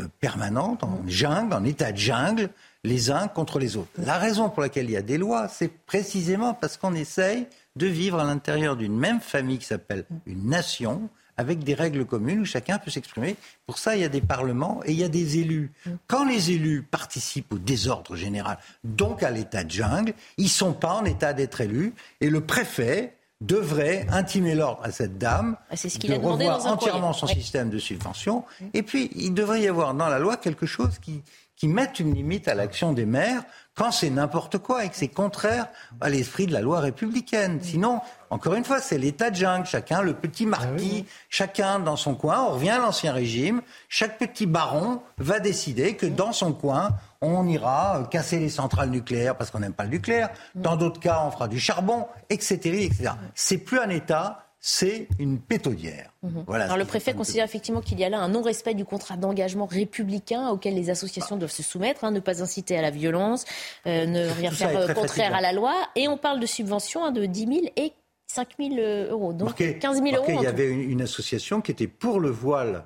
[0.00, 2.48] euh, permanente, en jungle, en état de jungle,
[2.82, 3.90] les uns contre les autres.
[3.98, 7.86] La raison pour laquelle il y a des lois, c'est précisément parce qu'on essaye de
[7.86, 12.44] vivre à l'intérieur d'une même famille qui s'appelle une nation, avec des règles communes où
[12.44, 13.36] chacun peut s'exprimer.
[13.66, 15.72] Pour ça, il y a des parlements et il y a des élus.
[16.06, 20.74] Quand les élus participent au désordre général, donc à l'état de jungle, ils ne sont
[20.74, 23.14] pas en état d'être élus et le préfet
[23.46, 28.44] devrait intimer l'ordre à cette dame ah, ce de revoir entièrement son système de subvention.
[28.74, 31.22] Et puis, il devrait y avoir dans la loi quelque chose qui,
[31.56, 33.44] qui mette une limite à l'action des maires
[33.74, 35.66] quand c'est n'importe quoi et que c'est contraire
[36.00, 37.58] à l'esprit de la loi républicaine.
[37.62, 38.00] Sinon,
[38.30, 39.66] encore une fois, c'est l'état de jungle.
[39.66, 42.42] Chacun, le petit marquis, ah chacun dans son coin.
[42.42, 43.62] On revient à l'ancien régime.
[43.88, 46.90] Chaque petit baron va décider que dans son coin,
[47.22, 50.30] on ira casser les centrales nucléaires parce qu'on n'aime pas le nucléaire.
[50.54, 53.10] Dans d'autres cas, on fera du charbon, etc., etc.
[53.34, 56.12] C'est plus un État, c'est une pétaudière.
[56.22, 56.44] Mhm.
[56.46, 59.66] Voilà Alors le préfet considère effectivement qu'il y a là un non-respect du contrat d'engagement
[59.66, 63.44] républicain auquel les associations doivent se soumettre, hein, ne pas inciter à la violence,
[63.88, 65.74] euh, ne rien faire euh, contraire à la loi.
[65.96, 67.92] Et on parle de subventions hein, de 10 000 et
[68.28, 70.26] 5 000 euh, euros, donc 15 000 euros.
[70.28, 72.84] Il y avait une, association qui était pour le voile,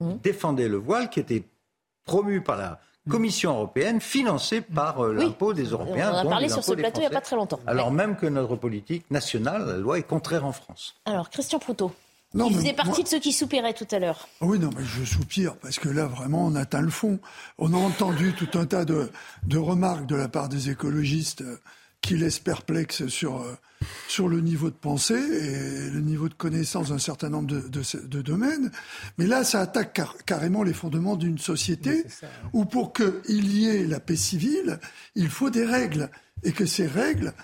[0.00, 0.20] mhm.
[0.22, 1.44] défendait le voile, qui était
[2.06, 6.10] promue par la Commission européenne financée par euh, l'impôt des Européens.
[6.12, 7.60] On en a parlé sur ce plateau il n'y a pas très longtemps.
[7.66, 10.96] Alors même que notre politique nationale, la loi est contraire en France.
[11.06, 11.92] Alors Christian Proutot.
[12.32, 14.28] Non, il faisait partie de ceux qui soupiraient tout à l'heure.
[14.40, 17.18] Oui, non, mais je soupire parce que là, vraiment, on atteint le fond.
[17.58, 19.10] On a entendu tout un tas de,
[19.44, 21.58] de remarques de la part des écologistes euh,
[22.02, 23.56] qui laissent perplexes sur, euh,
[24.08, 28.22] sur le niveau de pensée et le niveau de connaissance d'un certain nombre de, de,
[28.22, 28.70] domaines.
[29.18, 32.04] Mais là, ça attaque carrément les fondements d'une société
[32.52, 34.78] où pour qu'il y ait la paix civile,
[35.14, 36.10] il faut des règles.
[36.42, 37.34] Et que ces règles,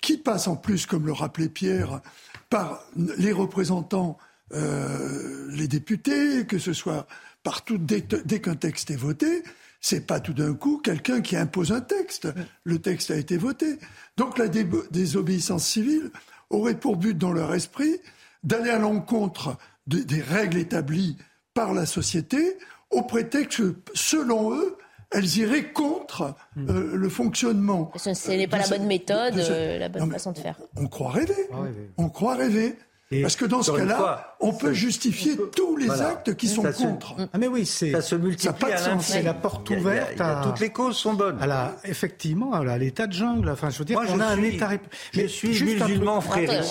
[0.00, 2.00] qui passent en plus, comme le rappelait Pierre,
[2.48, 4.18] par les représentants,
[4.52, 7.06] euh, les députés, que ce soit
[7.42, 9.42] partout, dès qu'un texte est voté,
[9.80, 12.28] c'est pas tout d'un coup quelqu'un qui impose un texte.
[12.64, 13.78] Le texte a été voté.
[14.16, 16.10] Donc la désobéissance civile
[16.50, 18.00] aurait pour but dans leur esprit
[18.42, 19.56] d'aller à l'encontre
[19.86, 21.16] des règles établies
[21.54, 22.56] par la société
[22.90, 24.76] au prétexte que, selon eux,
[25.12, 27.90] elles iraient contre euh, le fonctionnement.
[27.96, 30.60] Ce n'est pas la bonne méthode, euh, la bonne façon de faire.
[30.76, 31.48] On croit rêver.
[31.96, 32.76] On croit rêver.
[33.22, 37.16] Parce que dans ce cas-là, on peut justifier tous les actes qui sont contre.
[37.32, 38.72] Ah mais oui, c'est ça se multiplie.
[39.00, 40.20] C'est la porte ouverte.
[40.20, 40.42] à...
[40.44, 41.42] toutes les causes sont bonnes.
[41.42, 43.48] À effectivement, à l'état de jungle.
[43.48, 44.70] Enfin, je veux dire, Moi, on a un état.
[45.12, 46.64] Je suis musulman frère.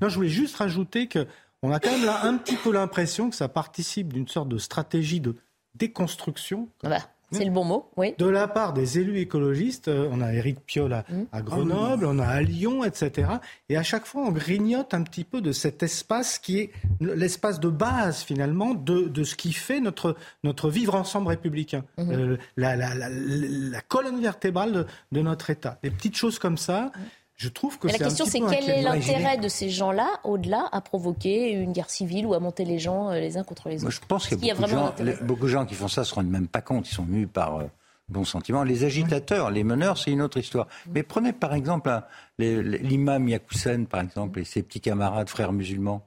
[0.00, 1.26] Non, je voulais juste rajouter que
[1.62, 4.58] on a quand même là un petit peu l'impression que ça participe d'une sorte de
[4.58, 5.36] stratégie de
[5.74, 6.68] déconstruction.
[6.82, 6.98] Ah bah.
[7.32, 8.14] C'est le bon mot, oui.
[8.18, 11.42] De la part des élus écologistes, euh, on a Éric Piolle à, mmh.
[11.42, 13.28] Grenoble, on a à Lyon, etc.
[13.68, 16.70] Et à chaque fois, on grignote un petit peu de cet espace qui est
[17.00, 21.84] l'espace de base, finalement, de, de, ce qui fait notre, notre vivre ensemble républicain.
[21.98, 22.10] Mmh.
[22.10, 25.78] Euh, la, la, la, la, colonne vertébrale de, de, notre État.
[25.82, 26.86] Des petites choses comme ça.
[26.86, 27.00] Mmh.
[27.40, 31.52] Je trouve que la question, c'est quel est l'intérêt de ces gens-là, au-delà, à provoquer
[31.52, 33.90] une guerre civile ou à monter les gens euh, les uns contre les autres Moi,
[33.92, 36.14] Je pense qu'il y a, beaucoup, de gens, beaucoup, de gens, qui font ça se
[36.14, 36.90] rendent même pas compte.
[36.90, 37.64] Ils sont mus par euh,
[38.10, 38.62] bons sentiments.
[38.62, 40.66] Les agitateurs, les meneurs, c'est une autre histoire.
[40.92, 41.90] Mais prenez par exemple
[42.38, 46.06] l'imam Yakoussen, par exemple, et ses petits camarades frères musulmans.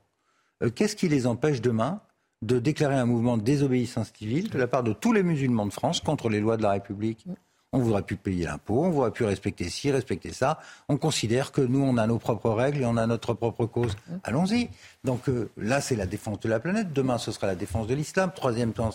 [0.62, 2.02] Euh, qu'est-ce qui les empêche demain
[2.44, 5.74] de déclarer un mouvement de désobéissance civile de la part de tous les musulmans de
[5.74, 7.26] France contre les lois de la République?
[7.74, 10.59] On ne voudrait plus payer l'impôt, on ne voudrait plus respecter ci, respecter ça.
[10.88, 13.95] On considère que nous, on a nos propres règles et on a notre propre cause.
[14.24, 14.69] Allons-y.
[15.03, 16.93] Donc euh, là, c'est la défense de la planète.
[16.93, 18.32] Demain, ce sera la défense de l'islam.
[18.34, 18.91] Troisième temps,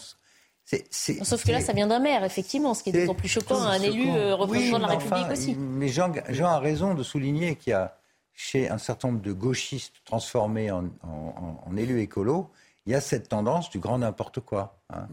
[0.65, 3.61] c'est, Sauf que là, ça vient d'un maire, effectivement, ce qui est, d'autant plus choquant
[3.61, 5.55] un élu euh, représentant de la République aussi.
[5.57, 7.97] Mais Jean, Jean, a raison de souligner qu'il y a
[8.35, 12.49] chez un certain nombre de gauchistes transformés en, en, élus écolos,
[12.87, 14.77] il y a cette tendance du grand n'importe quoi.
[14.91, 15.09] Hein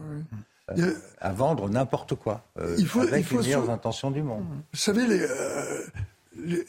[1.20, 4.44] à vendre n'importe quoi, euh, il faut, avec les meilleures intentions du monde.
[4.72, 5.86] Vous savez, les, euh,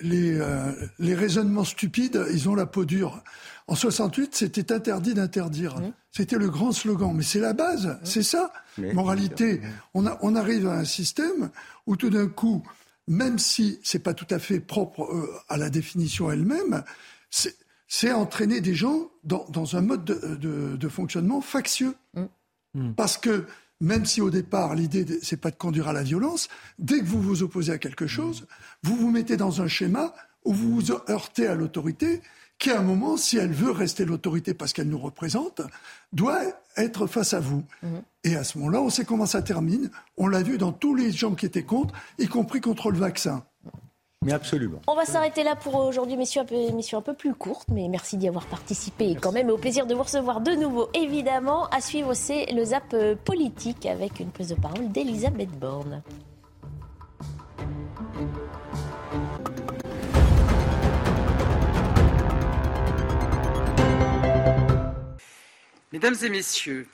[0.02, 3.24] les, euh, les, raisonnements stupides, ils ont la peau dure.
[3.68, 5.76] En 68, c'était interdit d'interdire.
[6.12, 7.14] C'était le grand slogan.
[7.14, 8.54] Mais c'est la base, c'est ça.
[8.78, 9.62] Moralité,
[9.94, 11.50] on, a, on arrive à un système
[11.86, 12.64] où tout d'un coup,
[13.08, 15.10] même si c'est pas tout à fait propre
[15.50, 16.84] à la définition elle-même,
[17.88, 21.96] c'est entraîner des gens dans, dans un mode de, de, de fonctionnement factieux.
[22.74, 22.94] Mm.
[22.96, 23.48] Parce que
[23.80, 26.48] même si au départ l'idée c'est pas de conduire à la violence,
[26.80, 28.48] dès que vous vous opposez à quelque chose,
[28.84, 30.14] vous vous mettez dans un schéma
[30.46, 32.22] où vous vous heurtez à l'autorité,
[32.60, 35.62] qui à un moment, si elle veut rester l'autorité parce qu'elle nous représente,
[36.12, 36.42] doit
[36.76, 37.64] être face à vous.
[37.84, 38.02] Mhm.
[38.24, 39.92] Et à ce moment-là, on sait comment ça termine.
[40.18, 43.44] On l'a vu dans tous les gens qui étaient contre, y compris contre le vaccin.
[44.26, 44.82] Mais absolument.
[44.88, 48.28] On va s'arrêter là pour aujourd'hui, messieurs, émission un peu plus courte, mais merci d'y
[48.28, 49.50] avoir participé quand même.
[49.50, 51.68] au plaisir de vous recevoir de nouveau, évidemment.
[51.70, 56.02] À suivre, c'est le Zap euh, politique avec une prise de parole d'Elisabeth Borne.
[65.94, 66.88] Mesdames et Messieurs,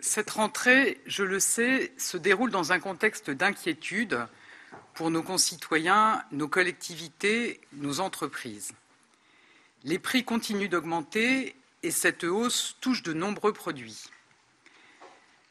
[0.00, 4.26] cette rentrée, je le sais, se déroule dans un contexte d'inquiétude
[4.96, 8.72] pour nos concitoyens, nos collectivités, nos entreprises.
[9.84, 14.04] Les prix continuent d'augmenter et cette hausse touche de nombreux produits.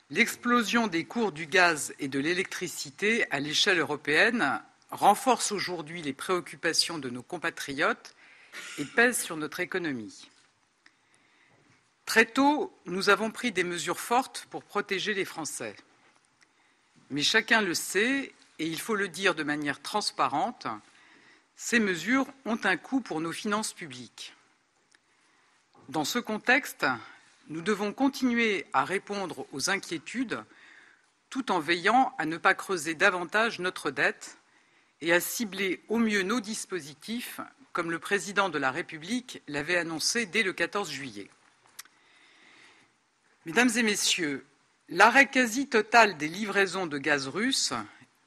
[0.09, 6.97] L'explosion des cours du gaz et de l'électricité à l'échelle européenne renforce aujourd'hui les préoccupations
[6.97, 8.15] de nos compatriotes
[8.79, 10.27] et pèse sur notre économie.
[12.05, 15.75] Très tôt, nous avons pris des mesures fortes pour protéger les Français.
[17.11, 20.67] Mais chacun le sait, et il faut le dire de manière transparente,
[21.55, 24.33] ces mesures ont un coût pour nos finances publiques.
[25.89, 26.85] Dans ce contexte,
[27.47, 30.43] nous devons continuer à répondre aux inquiétudes
[31.29, 34.37] tout en veillant à ne pas creuser davantage notre dette
[35.01, 37.41] et à cibler au mieux nos dispositifs,
[37.73, 41.29] comme le président de la République l'avait annoncé dès le 14 juillet.
[43.45, 44.45] Mesdames et Messieurs,
[44.89, 47.73] l'arrêt quasi total des livraisons de gaz russe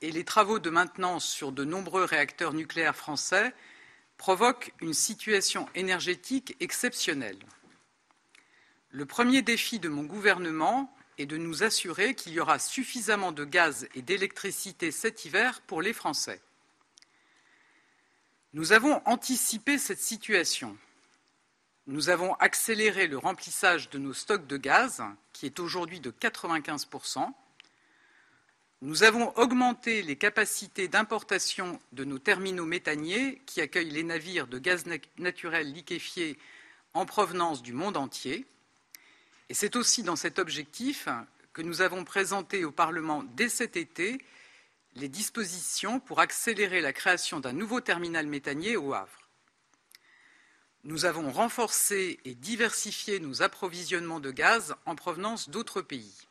[0.01, 3.53] et les travaux de maintenance sur de nombreux réacteurs nucléaires français
[4.17, 7.39] provoquent une situation énergétique exceptionnelle.
[8.91, 13.45] Le premier défi de mon gouvernement est de nous assurer qu'il y aura suffisamment de
[13.45, 16.41] gaz et d'électricité cet hiver pour les Français.
[18.55, 20.77] Nous avons anticipé cette situation.
[21.87, 26.89] Nous avons accéléré le remplissage de nos stocks de gaz, qui est aujourd'hui de 95
[28.81, 34.59] nous avons augmenté les capacités d'importation de nos terminaux méthaniers qui accueillent les navires de
[34.59, 34.85] gaz
[35.19, 36.39] naturel liquéfié
[36.95, 38.47] en provenance du monde entier.
[39.49, 41.09] Et c'est aussi dans cet objectif
[41.53, 44.25] que nous avons présenté au Parlement dès cet été
[44.95, 49.29] les dispositions pour accélérer la création d'un nouveau terminal méthanier au Havre.
[50.85, 56.28] Nous avons renforcé et diversifié nos approvisionnements de gaz en provenance d'autres pays.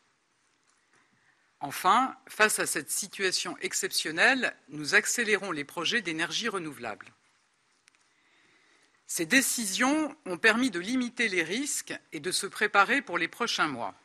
[1.59, 7.11] Enfin, face à cette situation exceptionnelle, nous accélérons les projets d'énergie renouvelable.
[9.07, 13.67] Ces décisions ont permis de limiter les risques et de se préparer pour les prochains
[13.67, 13.95] mois.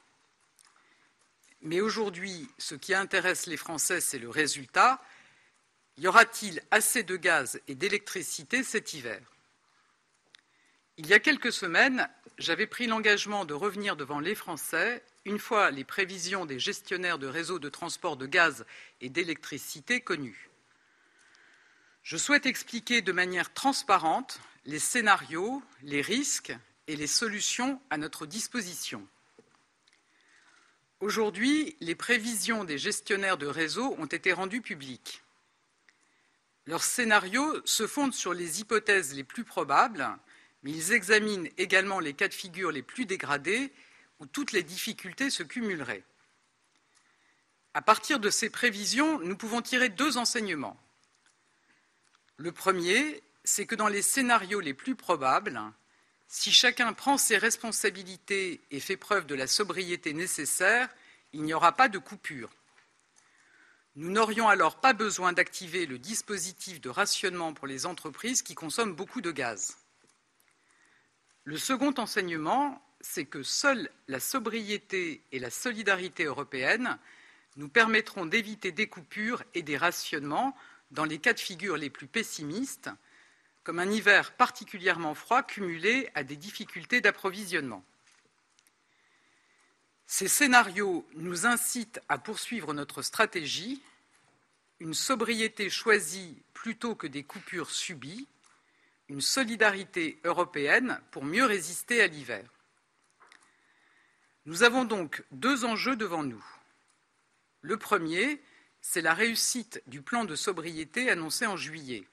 [1.61, 5.03] Mais aujourd'hui, ce qui intéresse les Français, c'est le résultat.
[5.99, 9.21] Y aura-t-il assez de gaz et d'électricité cet hiver?
[10.99, 15.71] Il y a quelques semaines, j'avais pris l'engagement de revenir devant les Français une fois
[15.71, 18.67] les prévisions des gestionnaires de réseaux de transport de gaz
[19.01, 20.51] et d'électricité connues.
[22.03, 26.55] Je souhaite expliquer de manière transparente les scénarios, les risques
[26.89, 29.07] et les solutions à notre disposition.
[31.01, 35.23] Aujourd'hui, les prévisions des gestionnaires de réseaux ont été rendues publiques.
[36.67, 40.07] Leurs scénarios se fondent sur les hypothèses les plus probables,
[40.63, 43.73] mais ils examinent également les cas de figure les plus dégradés
[44.21, 46.05] où toutes les difficultés se cumuleraient.
[47.75, 50.79] À partir de ces prévisions, nous pouvons tirer deux enseignements.
[52.37, 55.61] Le premier, c'est que dans les scénarios les plus probables,
[56.29, 60.89] si chacun prend ses responsabilités et fait preuve de la sobriété nécessaire,
[61.33, 62.51] il n'y aura pas de coupure.
[63.97, 68.95] Nous n'aurions alors pas besoin d'activer le dispositif de rationnement pour les entreprises qui consomment
[68.95, 69.77] beaucoup de gaz.
[71.45, 76.99] Le second enseignement, c'est que seule la sobriété et la solidarité européenne
[77.57, 80.57] nous permettront d'éviter des coupures et des rationnements
[80.93, 82.91] dans les cas de figure les plus pessimistes,
[83.65, 87.85] comme un hiver particulièrement froid cumulé à des difficultés d'approvisionnement.
[90.07, 93.83] Ces scénarios nous incitent à poursuivre notre stratégie,
[94.79, 98.29] une sobriété choisie plutôt que des coupures subies,
[99.13, 102.49] une solidarité européenne pour mieux résister à l'hiver.
[104.47, 106.43] Nous avons donc deux enjeux devant nous.
[107.61, 108.41] Le premier,
[108.81, 112.05] c'est la réussite du plan de sobriété annoncé en juillet.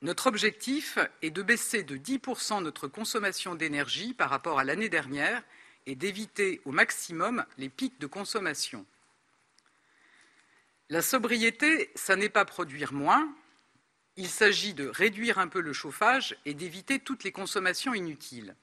[0.00, 5.42] Notre objectif est de baisser de 10% notre consommation d'énergie par rapport à l'année dernière
[5.84, 8.86] et d'éviter au maximum les pics de consommation.
[10.88, 13.30] La sobriété, ça n'est pas produire moins,
[14.16, 18.54] il s'agit de réduire un peu le chauffage et d'éviter toutes les consommations inutiles.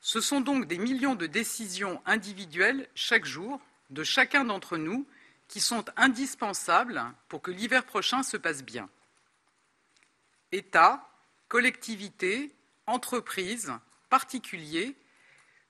[0.00, 5.06] Ce sont donc des millions de décisions individuelles chaque jour de chacun d'entre nous
[5.46, 8.88] qui sont indispensables pour que l'hiver prochain se passe bien.
[10.50, 11.08] État,
[11.48, 12.52] collectivités,
[12.86, 13.72] entreprises,
[14.10, 14.96] particuliers,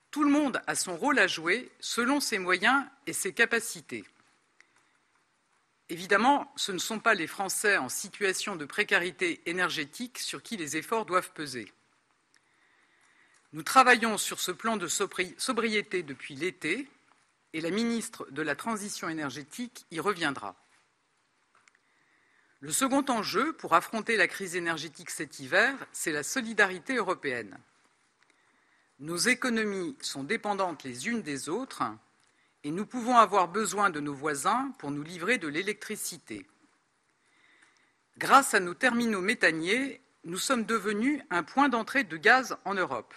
[0.09, 4.03] tout le monde a son rôle à jouer selon ses moyens et ses capacités.
[5.93, 10.75] Évidemment, ce ne sont pas les Français en situation de précarité énergétique sur qui les
[10.75, 11.71] efforts doivent peser.
[13.51, 16.89] Nous travaillons sur ce plan de sobriété depuis l'été
[17.53, 20.55] et la ministre de la Transition énergétique y reviendra.
[22.59, 27.55] Le second enjeu pour affronter la crise énergétique cet hiver, c'est la solidarité européenne.
[28.97, 31.83] Nos économies sont dépendantes les unes des autres
[32.63, 36.45] et nous pouvons avoir besoin de nos voisins pour nous livrer de l'électricité.
[38.17, 43.13] Grâce à nos terminaux méthaniers, nous sommes devenus un point d'entrée de gaz en Europe.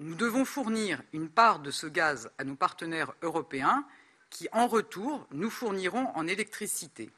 [0.00, 3.86] Nous devons fournir une part de ce gaz à nos partenaires européens
[4.28, 7.10] qui, en retour, nous fourniront en électricité.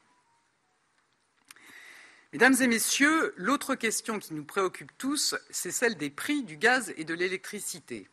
[2.33, 6.93] Mesdames et Messieurs, l'autre question qui nous préoccupe tous, c'est celle des prix du gaz
[6.97, 8.09] et de l'électricité.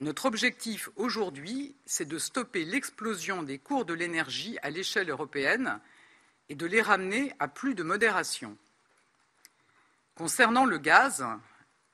[0.00, 5.78] Notre objectif aujourd'hui, c'est de stopper l'explosion des cours de l'énergie à l'échelle européenne
[6.48, 8.56] et de les ramener à plus de modération.
[10.14, 11.26] Concernant le gaz,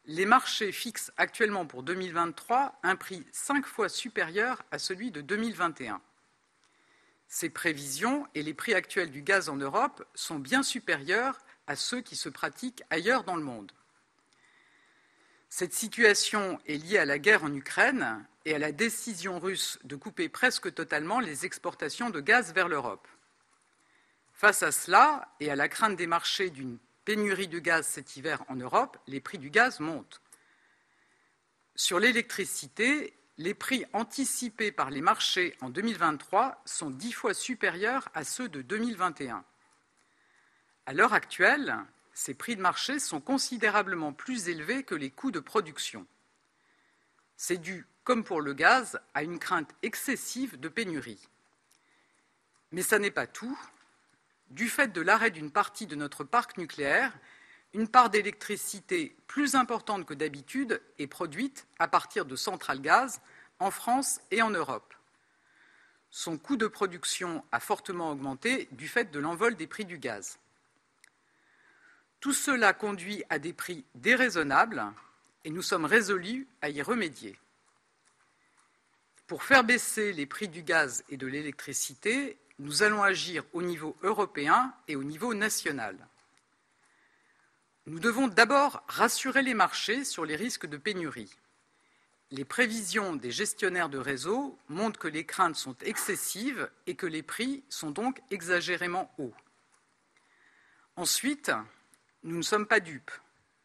[0.04, 6.00] les marchés fixent actuellement pour 2023 un prix cinq fois supérieur à celui de 2021.
[7.26, 12.02] Ces prévisions et les prix actuels du gaz en Europe sont bien supérieurs à ceux
[12.02, 13.72] qui se pratiquent ailleurs dans le monde.
[15.58, 19.96] Cette situation est liée à la guerre en Ukraine et à la décision russe de
[19.96, 23.08] couper presque totalement les exportations de gaz vers l'Europe.
[24.34, 26.76] Face à cela et à la crainte des marchés d'une
[27.06, 30.20] pénurie de gaz cet hiver en Europe, les prix du gaz montent.
[31.74, 38.24] Sur l'électricité, les prix anticipés par les marchés en 2023 sont dix fois supérieurs à
[38.24, 39.42] ceux de 2021.
[40.84, 41.78] À l'heure actuelle,
[42.16, 46.06] ces prix de marché sont considérablement plus élevés que les coûts de production.
[47.36, 51.28] C'est dû, comme pour le gaz, à une crainte excessive de pénurie.
[52.72, 53.58] Mais ça n'est pas tout.
[54.48, 57.12] Du fait de l'arrêt d'une partie de notre parc nucléaire,
[57.74, 63.20] une part d'électricité plus importante que d'habitude est produite à partir de centrales gaz
[63.58, 64.94] en France et en Europe.
[66.08, 70.38] Son coût de production a fortement augmenté du fait de l'envol des prix du gaz.
[72.26, 74.84] Tout cela conduit à des prix déraisonnables
[75.44, 77.38] et nous sommes résolus à y remédier.
[79.28, 83.96] Pour faire baisser les prix du gaz et de l'électricité, nous allons agir au niveau
[84.02, 85.96] européen et au niveau national.
[87.86, 91.32] Nous devons d'abord rassurer les marchés sur les risques de pénurie.
[92.32, 97.22] Les prévisions des gestionnaires de réseau montrent que les craintes sont excessives et que les
[97.22, 99.34] prix sont donc exagérément hauts.
[100.96, 101.52] Ensuite,
[102.26, 103.12] nous ne sommes pas dupes.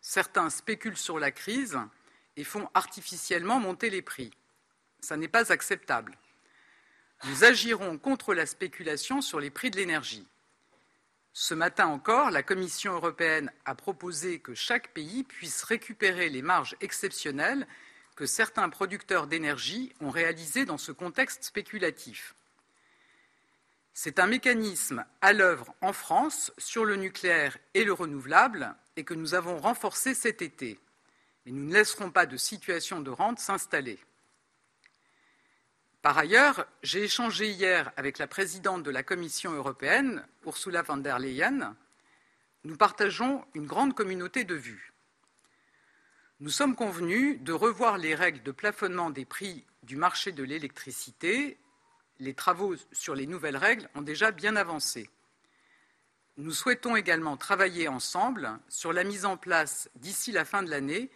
[0.01, 1.80] Certains spéculent sur la crise
[2.38, 4.32] et font artificiellement monter les prix.
[5.01, 6.18] Ce n'est pas acceptable.
[7.26, 10.28] Nous agirons contre la spéculation sur les prix de l'énergie.
[11.34, 16.76] Ce matin encore, la Commission européenne a proposé que chaque pays puisse récupérer les marges
[16.82, 17.68] exceptionnelles
[18.16, 22.36] que certains producteurs d'énergie ont réalisées dans ce contexte spéculatif.
[24.03, 29.13] C'est un mécanisme à l'œuvre en France sur le nucléaire et le renouvelable et que
[29.13, 30.79] nous avons renforcé cet été.
[31.45, 33.99] Mais nous ne laisserons pas de situation de rente s'installer.
[36.01, 41.19] Par ailleurs, j'ai échangé hier avec la présidente de la Commission européenne, Ursula von der
[41.19, 41.75] Leyen.
[42.63, 44.93] Nous partageons une grande communauté de vues.
[46.39, 51.59] Nous sommes convenus de revoir les règles de plafonnement des prix du marché de l'électricité.
[52.22, 55.09] Les travaux sur les nouvelles règles ont déjà bien avancé.
[56.38, 61.09] Nous souhaitons également travailler ensemble sur la mise en place, d'ici la fin de l'année,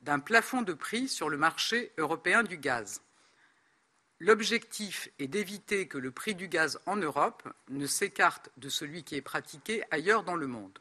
[0.00, 3.02] d'un plafond de prix sur le marché européen du gaz.
[4.18, 9.14] L'objectif est d'éviter que le prix du gaz en Europe ne s'écarte de celui qui
[9.14, 10.76] est pratiqué ailleurs dans le monde.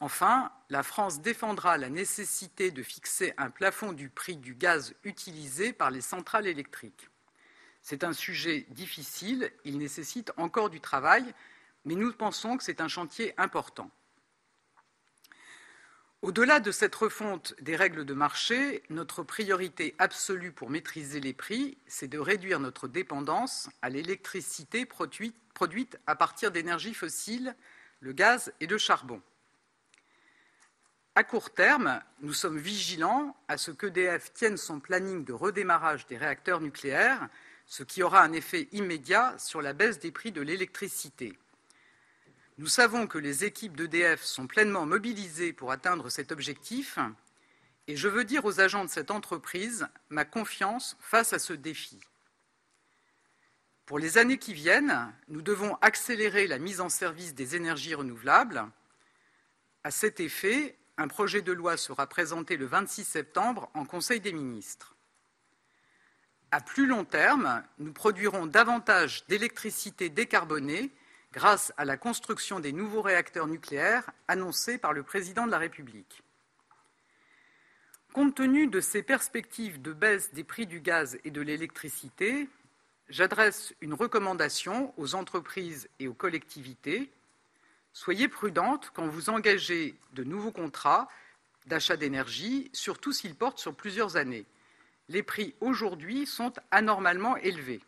[0.00, 5.72] Enfin, la France défendra la nécessité de fixer un plafond du prix du gaz utilisé
[5.72, 7.08] par les centrales électriques.
[7.88, 11.24] C'est un sujet difficile, il nécessite encore du travail,
[11.86, 13.90] mais nous pensons que c'est un chantier important.
[16.20, 21.78] Au-delà de cette refonte des règles de marché, notre priorité absolue pour maîtriser les prix,
[21.86, 27.56] c'est de réduire notre dépendance à l'électricité produite à partir d'énergies fossiles,
[28.00, 29.22] le gaz et le charbon.
[31.14, 36.18] À court terme, nous sommes vigilants à ce qu'EDF tienne son planning de redémarrage des
[36.18, 37.30] réacteurs nucléaires,
[37.68, 41.38] ce qui aura un effet immédiat sur la baisse des prix de l'électricité.
[42.56, 46.98] Nous savons que les équipes d'EDF sont pleinement mobilisées pour atteindre cet objectif
[47.86, 52.00] et je veux dire aux agents de cette entreprise ma confiance face à ce défi.
[53.86, 58.66] Pour les années qui viennent, nous devons accélérer la mise en service des énergies renouvelables.
[59.84, 64.32] À cet effet, un projet de loi sera présenté le 26 septembre en Conseil des
[64.32, 64.97] ministres.
[66.50, 70.90] À plus long terme, nous produirons davantage d'électricité décarbonée
[71.32, 76.22] grâce à la construction des nouveaux réacteurs nucléaires annoncés par le Président de la République.
[78.14, 82.48] Compte tenu de ces perspectives de baisse des prix du gaz et de l'électricité,
[83.10, 87.12] j'adresse une recommandation aux entreprises et aux collectivités.
[87.92, 91.08] Soyez prudentes quand vous engagez de nouveaux contrats
[91.66, 94.46] d'achat d'énergie, surtout s'ils portent sur plusieurs années.
[95.08, 97.82] Les prix aujourd'hui sont anormalement élevés.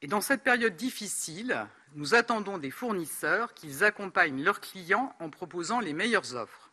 [0.00, 5.80] Et dans cette période difficile, nous attendons des fournisseurs qu'ils accompagnent leurs clients en proposant
[5.80, 6.70] les meilleures offres.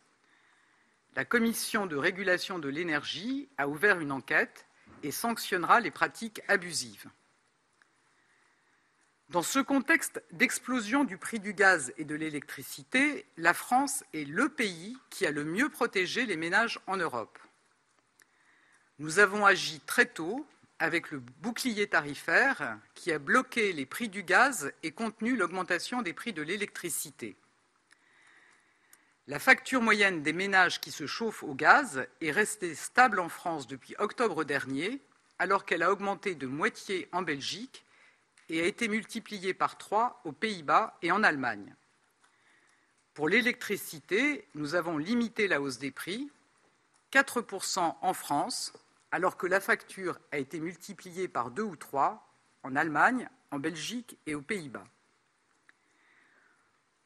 [1.14, 4.66] La Commission de régulation de l'énergie a ouvert une enquête
[5.02, 7.08] et sanctionnera les pratiques abusives.
[9.30, 14.48] Dans ce contexte d'explosion du prix du gaz et de l'électricité, la France est le
[14.48, 17.38] pays qui a le mieux protégé les ménages en Europe.
[18.98, 20.46] Nous avons agi très tôt
[20.78, 26.14] avec le bouclier tarifaire qui a bloqué les prix du gaz et contenu l'augmentation des
[26.14, 27.36] prix de l'électricité.
[29.26, 33.66] La facture moyenne des ménages qui se chauffent au gaz est restée stable en France
[33.66, 35.02] depuis octobre dernier,
[35.38, 37.84] alors qu'elle a augmenté de moitié en Belgique
[38.48, 41.74] et a été multipliée par trois aux Pays-Bas et en Allemagne.
[43.12, 46.30] Pour l'électricité, nous avons limité la hausse des prix,
[47.12, 48.72] 4% en France,
[49.16, 54.18] alors que la facture a été multipliée par deux ou trois en Allemagne, en Belgique
[54.26, 54.84] et aux Pays-Bas.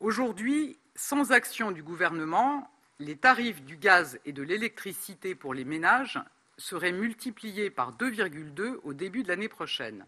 [0.01, 6.19] Aujourd'hui, sans action du gouvernement, les tarifs du gaz et de l'électricité pour les ménages
[6.59, 10.05] seraient multipliés par 2,2 au début de l'année prochaine.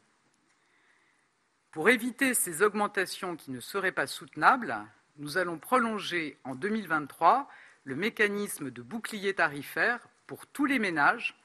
[1.71, 4.77] Pour éviter ces augmentations qui ne seraient pas soutenables,
[5.19, 7.49] nous allons prolonger en 2023
[7.85, 11.39] le mécanisme de bouclier tarifaire pour tous les ménages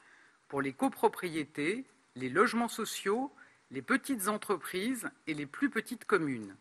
[0.48, 1.84] pour les copropriétés,
[2.16, 3.32] les logements sociaux,
[3.70, 6.56] les petites entreprises et les plus petites communes.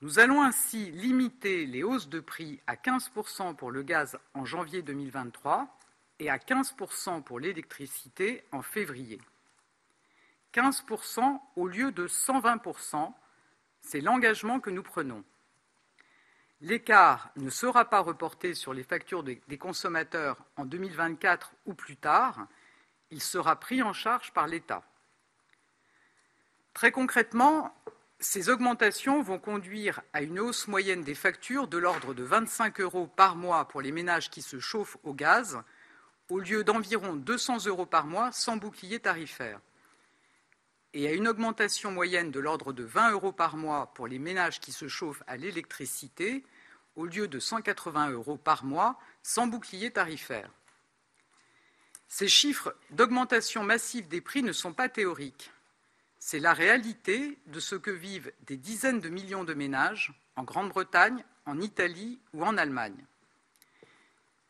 [0.00, 4.82] Nous allons ainsi limiter les hausses de prix à 15% pour le gaz en janvier
[4.82, 5.78] 2023
[6.18, 9.18] et à 15% pour l'électricité en février.
[10.52, 13.12] 15% au lieu de 120%,
[13.80, 15.24] c'est l'engagement que nous prenons.
[16.60, 22.46] L'écart ne sera pas reporté sur les factures des consommateurs en 2024 ou plus tard,
[23.10, 24.82] il sera pris en charge par l'État.
[26.72, 27.72] Très concrètement,
[28.18, 33.06] ces augmentations vont conduire à une hausse moyenne des factures de l'ordre de 25 euros
[33.06, 35.60] par mois pour les ménages qui se chauffent au gaz,
[36.30, 39.60] au lieu d'environ 200 euros par mois sans bouclier tarifaire,
[40.94, 44.60] et à une augmentation moyenne de l'ordre de 20 euros par mois pour les ménages
[44.60, 46.44] qui se chauffent à l'électricité,
[46.94, 50.48] au lieu de 180 euros par mois sans bouclier tarifaire.
[52.06, 55.50] Ces chiffres d'augmentation massive des prix ne sont pas théoriques.
[56.20, 61.24] C'est la réalité de ce que vivent des dizaines de millions de ménages en Grande-Bretagne,
[61.44, 63.04] en Italie ou en Allemagne.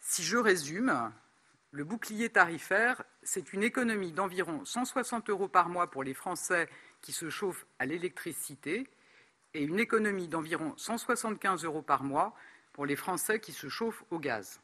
[0.00, 1.10] Si je résume,
[1.74, 6.68] le bouclier tarifaire, c'est une économie d'environ 160 euros par mois pour les Français
[7.00, 8.88] qui se chauffent à l'électricité
[9.54, 12.32] et une économie d'environ 175 euros par mois
[12.72, 14.60] pour les Français qui se chauffent au gaz.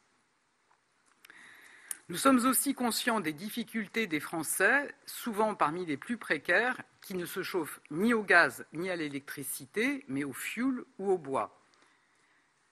[2.08, 7.26] Nous sommes aussi conscients des difficultés des Français, souvent parmi les plus précaires, qui ne
[7.26, 11.59] se chauffent ni au gaz ni à l'électricité, mais au fioul ou au bois.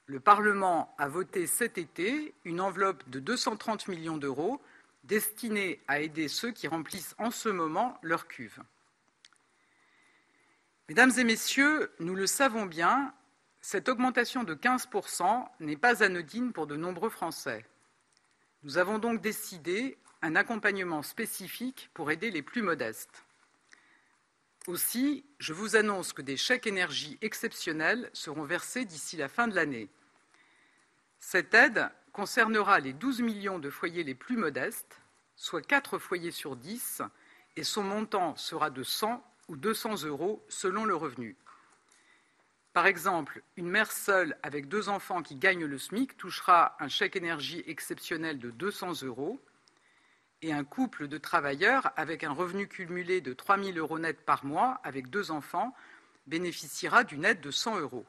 [0.09, 4.59] Le Parlement a voté cet été une enveloppe de 230 millions d'euros
[5.05, 8.59] destinée à aider ceux qui remplissent en ce moment leur cuve.
[10.89, 13.13] Mesdames et messieurs, nous le savons bien,
[13.61, 17.67] cette augmentation de 15% n'est pas anodine pour de nombreux Français.
[18.63, 23.27] Nous avons donc décidé un accompagnement spécifique pour aider les plus modestes.
[24.67, 29.55] Aussi, je vous annonce que des chèques énergie exceptionnels seront versés d'ici la fin de
[29.55, 29.89] l'année.
[31.21, 35.01] Cette aide concernera les 12 millions de foyers les plus modestes,
[35.37, 37.03] soit 4 foyers sur 10,
[37.57, 41.37] et son montant sera de 100 ou 200 euros selon le revenu.
[42.73, 47.17] Par exemple, une mère seule avec deux enfants qui gagne le SMIC touchera un chèque
[47.17, 49.41] énergie exceptionnel de 200 euros
[50.43, 54.45] et un couple de travailleurs avec un revenu cumulé de 3 000 euros net par
[54.45, 55.75] mois avec deux enfants
[56.27, 58.07] bénéficiera d'une aide de 100 euros.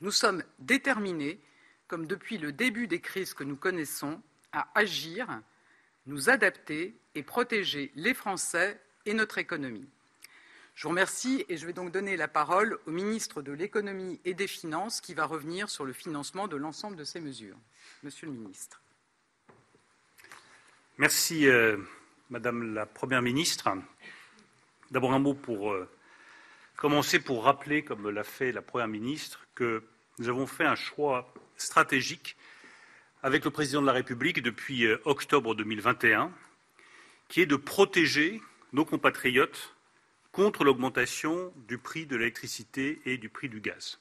[0.00, 1.40] Nous sommes déterminés,
[1.86, 4.20] comme depuis le début des crises que nous connaissons,
[4.52, 5.40] à agir,
[6.06, 9.88] nous adapter et protéger les Français et notre économie.
[10.74, 14.34] Je vous remercie et je vais donc donner la parole au ministre de l'économie et
[14.34, 17.58] des finances qui va revenir sur le financement de l'ensemble de ces mesures.
[18.02, 18.81] Monsieur le ministre.
[21.02, 21.78] Merci, euh,
[22.30, 23.68] Madame la Première ministre.
[24.92, 25.90] D'abord un mot pour euh,
[26.76, 29.82] commencer pour rappeler, comme l'a fait la Première ministre, que
[30.20, 32.36] nous avons fait un choix stratégique
[33.24, 36.30] avec le président de la République depuis euh, octobre 2021,
[37.26, 38.40] qui est de protéger
[38.72, 39.74] nos compatriotes
[40.30, 43.98] contre l'augmentation du prix de l'électricité et du prix du gaz.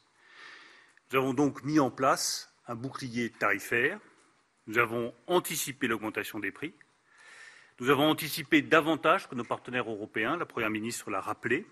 [1.12, 4.00] Nous avons donc mis en place un bouclier tarifaire,
[4.68, 6.76] nous avons anticipé l'augmentation des prix,
[7.82, 11.66] nous avons anticipé davantage que nos partenaires européens, la Première ministre l'a rappelé,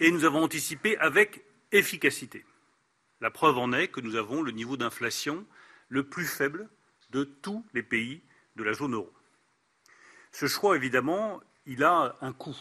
[0.00, 2.44] et nous avons anticipé avec efficacité.
[3.20, 5.46] La preuve en est que nous avons le niveau d'inflation
[5.88, 6.68] le plus faible
[7.10, 8.20] de tous les pays
[8.56, 9.12] de la zone euro.
[10.32, 12.58] Ce choix, évidemment, il a un coût.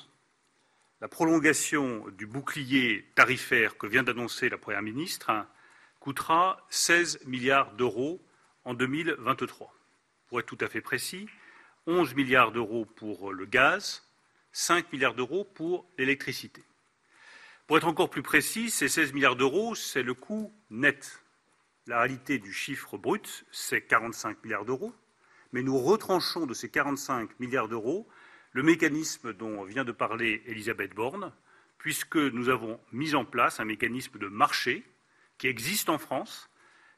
[1.02, 5.32] La prolongation du bouclier tarifaire que vient d'annoncer la Première ministre
[6.00, 8.24] coûtera 16 milliards d'euros
[8.66, 9.74] en 2023.
[10.28, 11.28] Pour être tout à fait précis,
[11.88, 14.06] 11 milliards d'euros pour le gaz,
[14.52, 16.62] 5 milliards d'euros pour l'électricité.
[17.66, 21.22] Pour être encore plus précis, ces 16 milliards d'euros, c'est le coût net.
[21.86, 24.94] La réalité du chiffre brut, c'est 45 milliards d'euros,
[25.54, 28.06] mais nous retranchons de ces 45 milliards d'euros
[28.52, 31.32] le mécanisme dont vient de parler Elisabeth Borne,
[31.78, 34.84] puisque nous avons mis en place un mécanisme de marché
[35.38, 36.50] qui existe en France,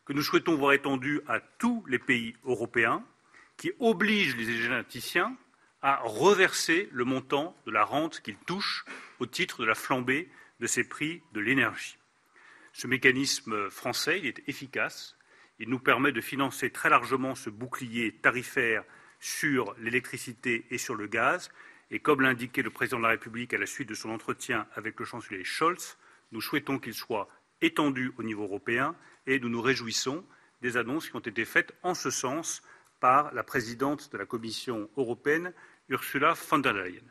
[0.06, 3.04] que nous souhaitons voir étendu à tous les pays européens,
[3.60, 5.36] qui oblige les énergéticiens
[5.82, 8.86] à reverser le montant de la rente qu'ils touchent
[9.20, 10.30] au titre de la flambée
[10.62, 11.98] de ces prix de l'énergie.
[12.72, 15.18] Ce mécanisme français est efficace.
[15.60, 18.86] Il nous permet de financer très largement ce bouclier tarifaire
[19.20, 21.52] sur l'électricité et sur le gaz.
[21.92, 24.68] Et comme l'a indiqué le président de la République à la suite de son entretien
[24.76, 25.98] avec le chancelier Scholz,
[26.32, 27.28] nous souhaitons qu'il soit
[27.60, 28.96] étendu au niveau européen
[29.28, 30.26] et nous nous réjouissons
[30.62, 32.62] des annonces qui ont été faites en ce sens
[33.00, 35.54] par la présidente de la Commission européenne,
[35.90, 37.04] Ursula von der Leyen.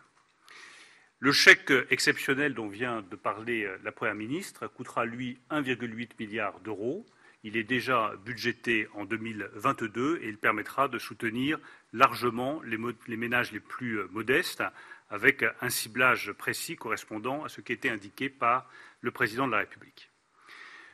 [1.21, 7.05] Le chèque exceptionnel dont vient de parler la Première ministre coûtera, lui, 1,8 milliard d'euros.
[7.43, 11.59] Il est déjà budgété en 2022 et il permettra de soutenir
[11.93, 14.63] largement les, ménages les plus euh, modestes
[15.11, 18.71] avec un ciblage précis correspondant à ce qui était indiqué par
[19.01, 20.11] le président de la République.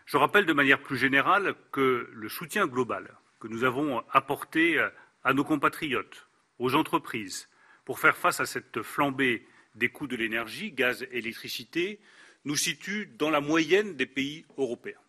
[0.07, 3.11] Je rappelle de manière plus générale que le soutien global
[3.45, 4.89] que nous avons apporté euh,
[5.23, 6.27] à nos compatriotes,
[6.59, 7.51] aux entreprises,
[7.85, 12.01] pour faire face à cette flambée des coûts de l'énergie, gaz et électricité,
[12.47, 15.03] nous situe dans la moyenne des pays européens.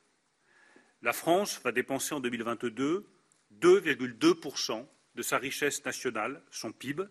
[1.02, 3.08] La France va dépenser en 2022
[3.62, 7.06] 2,2% de sa richesse nationale, son PIB,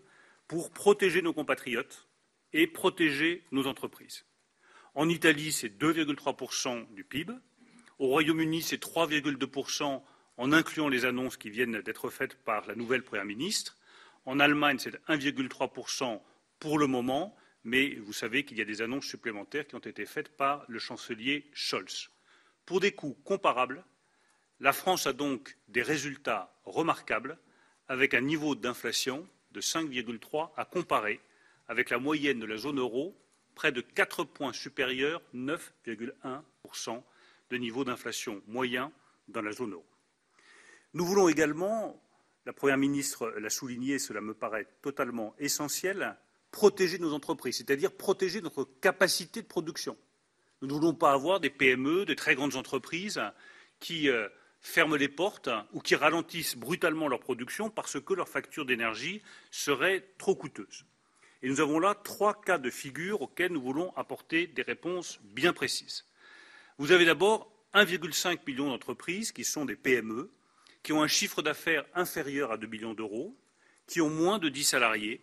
[0.47, 2.07] pour protéger nos compatriotes
[2.53, 4.27] et protéger nos entreprises.
[4.93, 7.33] En Italie, c'est 2,3% du PIB.
[7.97, 9.47] Au Royaume-Uni, c'est 3,2
[10.37, 13.77] en incluant les annonces qui viennent d'être faites par la nouvelle Première ministre.
[14.25, 16.21] En Allemagne, c'est 1,3
[16.59, 20.05] pour le moment, mais vous savez qu'il y a des annonces supplémentaires qui ont été
[20.05, 22.09] faites par le chancelier Scholz.
[22.65, 23.83] Pour des coûts comparables,
[24.59, 27.37] la France a donc des résultats remarquables
[27.87, 31.19] avec un niveau d'inflation de 5,3 à comparer
[31.67, 33.17] avec la moyenne de la zone euro,
[33.53, 37.01] près de 4 points supérieur, 9,1
[37.51, 38.91] de niveau d'inflation moyen
[39.27, 39.85] dans la zone euro.
[40.95, 42.01] Nous voulons également,
[42.45, 46.15] la Première ministre l'a souligné, cela me paraît totalement essentiel,
[46.51, 49.97] protéger nos entreprises, c'est-à-dire protéger notre capacité de production.
[50.61, 53.21] Nous ne voulons pas avoir des PME, des très grandes entreprises
[53.81, 54.29] qui euh,
[54.61, 59.21] ferment les portes ou qui ralentissent brutalement leur production parce que leur facture d'énergie
[59.51, 60.85] serait trop coûteuse.
[61.43, 65.51] Et nous avons là trois cas de figure auxquels nous voulons apporter des réponses bien
[65.51, 66.05] précises.
[66.77, 70.31] Vous avez d'abord 1,5 million d'entreprises qui sont des PME,
[70.85, 73.35] qui ont un chiffre d'affaires inférieur à 2 millions d'euros,
[73.87, 75.19] qui ont moins de 10 salariés.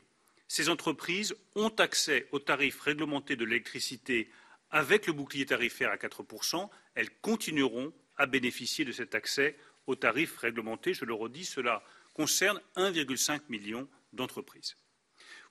[0.48, 4.28] Ces entreprises ont accès aux tarifs réglementés de l'électricité
[4.72, 9.56] avec le bouclier tarifaire à 4%, elles continueront à bénéficier de cet accès
[9.86, 10.94] aux tarifs réglementés.
[10.94, 14.76] Je le redis, cela concerne 1,5 million d'entreprises.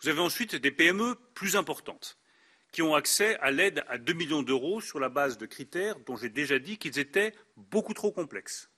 [0.02, 2.18] Vous avez ensuite des PME plus importantes
[2.74, 6.18] qui ont accès à l'aide à 2 millions d'euros sur la base de critères dont
[6.18, 8.71] j'ai déjà dit qu'ils étaient beaucoup trop complexes.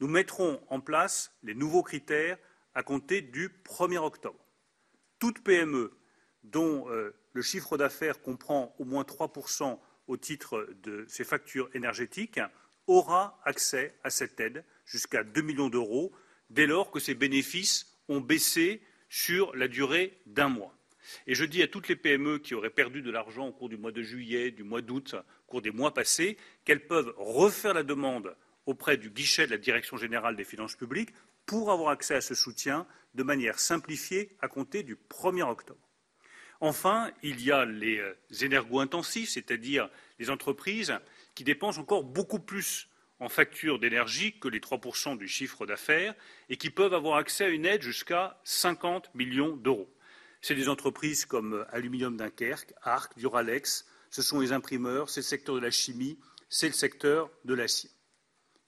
[0.00, 2.38] Nous mettrons en place les nouveaux critères
[2.74, 4.44] à compter du 1er octobre.
[5.18, 5.96] Toute PME
[6.42, 9.32] dont euh, le chiffre d'affaires comprend au moins 3
[10.06, 12.40] au titre de ses factures énergétiques
[12.86, 16.12] aura accès à cette aide jusqu'à 2 millions d'euros
[16.50, 20.76] dès lors que ses bénéfices ont baissé sur la durée d'un mois.
[21.26, 23.92] Je dis à toutes les PME qui auraient perdu de l'argent au cours du mois
[23.92, 28.36] de juillet, du mois d'août, au cours des mois passés, qu'elles peuvent refaire la demande
[28.66, 31.10] auprès du guichet de la Direction générale des finances publiques
[31.46, 35.80] pour avoir accès à ce soutien de manière simplifiée à compter du 1er octobre.
[36.60, 40.98] Enfin, il y a les euh, énergo-intensifs, c'est-à-dire les entreprises
[41.34, 42.88] qui dépensent encore beaucoup plus
[43.20, 46.14] en facture d'énergie que les 3% du chiffre d'affaires
[46.48, 49.92] et qui peuvent avoir accès à une aide jusqu'à 50 millions d'euros.
[50.40, 55.24] C'est des entreprises comme euh, Aluminium Dunkerque, Arc, Duralex, ce sont les imprimeurs, c'est le
[55.24, 57.90] secteur de la chimie, c'est le secteur de l'acier.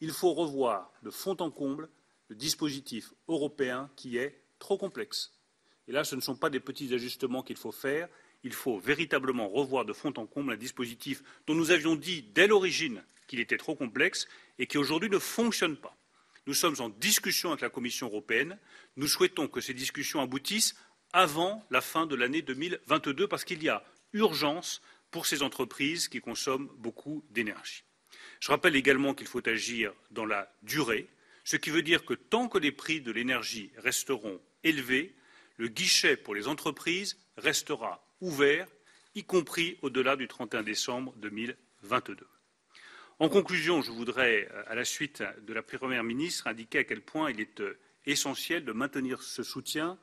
[0.01, 1.89] Il faut revoir de fond en comble
[2.29, 5.33] le dispositif européen qui est trop complexe.
[5.89, 8.09] Là, ce ne sont pas des petits ajustements qu'il faut faire,
[8.43, 12.47] il faut véritablement revoir de fond en comble un dispositif dont nous avions dit dès
[12.47, 14.29] l'origine qu'il était trop complexe
[14.59, 15.97] et qui aujourd'hui ne fonctionne pas.
[16.47, 18.59] Nous sommes en discussion avec la Commission européenne.
[18.97, 20.77] Nous souhaitons que ces discussions aboutissent
[21.13, 23.83] avant la fin de l'année 2022 parce qu'il y a
[24.13, 24.81] urgence
[25.11, 27.83] pour ces entreprises qui consomment beaucoup d'énergie.
[28.41, 31.09] Je rappelle également qu'il faut agir dans la durée,
[31.45, 35.15] ce qui veut dire que tant que les prix de l'énergie resteront élevés,
[35.59, 38.67] le guichet pour les entreprises restera ouvert,
[39.15, 42.27] y compris au-delà du 31 décembre 2022.
[43.19, 47.31] En conclusion, je voudrais, à la suite de la Première ministre, indiquer à quel point
[47.31, 49.99] il est euh, essentiel de maintenir ce soutien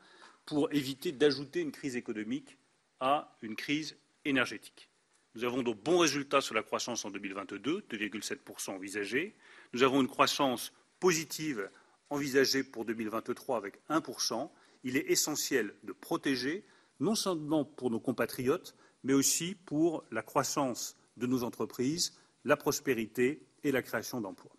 [0.45, 2.57] pour éviter d'ajouter une crise économique
[2.99, 4.89] à une crise énergétique.
[5.35, 9.35] Nous avons de bons résultats sur la croissance en 2022, 2,7% envisagés.
[9.73, 11.69] Nous avons une croissance positive
[12.09, 14.49] envisagée pour 2023 avec 1%.
[14.83, 16.63] Il est essentiel de protéger,
[16.99, 22.13] non seulement pour nos compatriotes, mais aussi pour la croissance de nos entreprises,
[22.45, 24.55] la prospérité et la création d'emplois.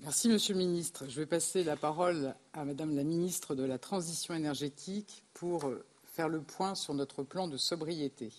[0.00, 1.06] Merci, Monsieur le Ministre.
[1.08, 5.72] Je vais passer la parole à Madame la Ministre de la Transition énergétique pour
[6.04, 8.30] faire le point sur notre plan de sobriété.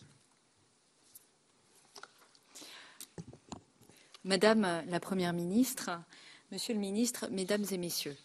[4.24, 5.91] Madame la Première ministre,
[6.51, 8.17] Monsieur le Ministre, Mesdames et Messieurs,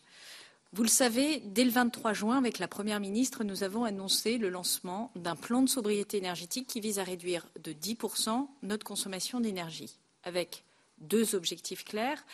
[0.72, 4.48] vous le savez, dès le 23 juin, avec la Première ministre, nous avons annoncé le
[4.48, 9.96] lancement d'un plan de sobriété énergétique qui vise à réduire de 10% notre consommation d'énergie,
[10.24, 10.64] avec
[10.98, 12.24] deux objectifs clairs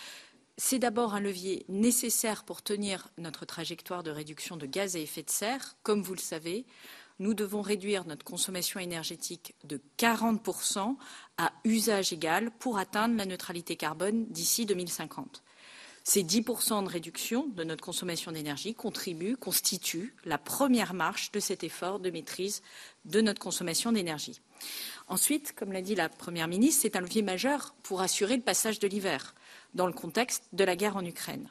[0.61, 5.22] c'est d'abord un levier nécessaire pour tenir notre trajectoire de réduction de gaz à effet
[5.22, 5.74] de serre.
[5.82, 6.66] Comme vous le savez,
[7.21, 10.97] nous devons réduire notre consommation énergétique de 40%
[11.39, 15.45] à usage égal pour atteindre la neutralité carbone d'ici 2050.
[16.03, 21.62] Ces 10% de réduction de notre consommation d'énergie contribuent, constituent la première marche de cet
[21.62, 22.62] effort de maîtrise
[23.05, 24.41] de notre consommation d'énergie.
[25.09, 28.79] Ensuite, comme l'a dit la Première ministre, c'est un levier majeur pour assurer le passage
[28.79, 29.35] de l'hiver
[29.75, 31.51] dans le contexte de la guerre en Ukraine.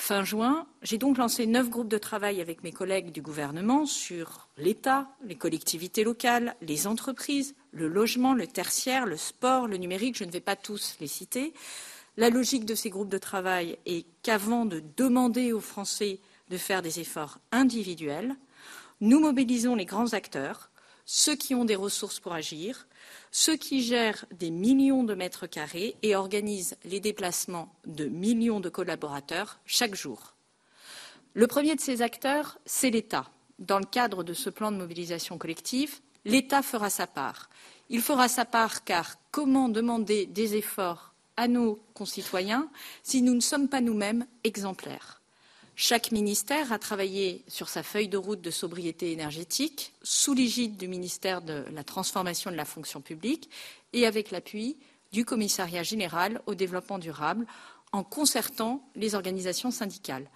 [0.00, 4.48] Fin juin, j'ai donc lancé neuf groupes de travail avec mes collègues du gouvernement sur
[4.56, 10.24] l'État, les collectivités locales, les entreprises, le logement, le tertiaire, le sport, le numérique, je
[10.24, 11.52] ne vais pas tous les citer.
[12.16, 16.80] La logique de ces groupes de travail est qu'avant de demander aux Français de faire
[16.80, 18.36] des efforts individuels,
[19.00, 20.70] nous mobilisons les grands acteurs,
[21.06, 22.86] ceux qui ont des ressources pour agir,
[23.30, 28.68] ceux qui gèrent des millions de mètres carrés et organisent les déplacements de millions de
[28.68, 30.34] collaborateurs chaque jour.
[31.34, 33.30] Le premier de ces acteurs, c'est l'État.
[33.58, 37.48] Dans le cadre de ce plan de mobilisation collective, l'État fera sa part.
[37.90, 42.68] Il fera sa part car comment demander des efforts à nos concitoyens
[43.02, 45.17] si nous ne sommes pas nous-mêmes exemplaires?
[45.80, 50.88] Chaque ministère a travaillé sur sa feuille de route de sobriété énergétique sous l'égide du
[50.88, 53.48] ministère de la Transformation de la fonction publique
[53.92, 54.76] et avec l'appui
[55.12, 57.46] du Commissariat général au développement durable
[57.92, 60.28] en concertant les organisations syndicales.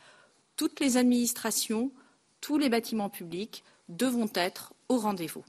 [0.55, 1.90] Toutes les administrations,
[2.40, 5.45] tous les bâtiments publics devront être au rendez-vous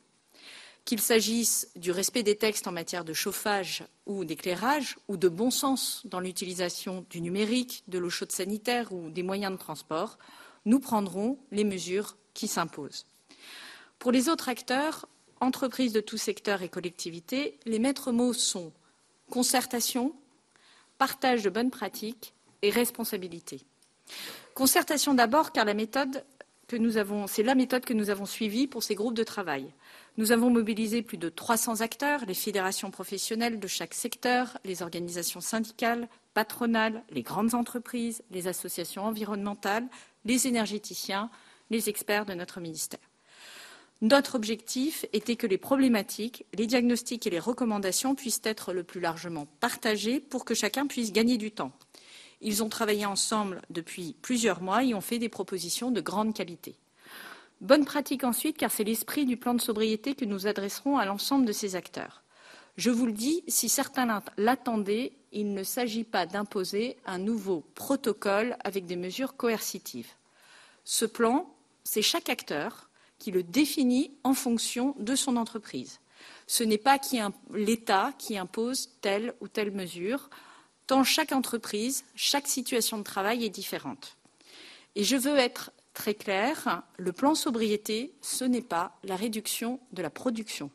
[0.85, 5.49] qu'il s'agisse du respect des textes en matière de chauffage ou d'éclairage, ou de bon
[5.49, 10.17] sens dans l'utilisation du numérique, de l'eau chaude sanitaire ou des moyens de transport,
[10.65, 13.05] nous prendrons les mesures qui s'imposent.
[13.99, 15.07] Pour les autres acteurs,
[15.39, 18.73] entreprises de tout secteur et collectivités, les maîtres mots sont
[19.29, 20.13] concertation,
[20.97, 23.61] partage de bonnes pratiques et responsabilité.
[24.53, 29.73] Concertation d'abord, car c'est la méthode que nous avons suivie pour ces groupes de travail.
[30.17, 35.41] Nous avons mobilisé plus de 300 acteurs, les fédérations professionnelles de chaque secteur, les organisations
[35.41, 39.87] syndicales, patronales, les grandes entreprises, les associations environnementales,
[40.25, 41.31] les énergéticiens,
[41.71, 42.99] les experts de notre ministère.
[44.03, 48.99] Notre objectif était que les problématiques, les diagnostics et les recommandations puissent être le plus
[49.01, 51.71] largement partagés pour que chacun puisse gagner du temps.
[52.41, 56.75] Ils ont travaillé ensemble depuis plusieurs mois et ont fait des propositions de grande qualité.
[57.63, 61.45] Bonne pratique ensuite, car c'est l'esprit du plan de sobriété que nous adresserons à l'ensemble
[61.45, 62.21] de ces acteurs.
[62.75, 68.57] Je vous le dis, si certains l'attendaient, il ne s'agit pas d'imposer un nouveau protocole
[68.65, 70.11] avec des mesures coercitives.
[70.83, 71.49] Ce plan,
[71.85, 76.01] c'est chaque acteur qui le définit en fonction de son entreprise.
[76.47, 76.99] Ce n'est pas
[77.53, 80.29] l'État qui impose telle ou telle mesure,
[80.85, 84.17] tant chaque entreprise, chaque situation de travail est différente.
[84.97, 90.01] Et je veux être très clair, le plan sobriété, ce n'est pas la réduction de
[90.01, 90.71] la production.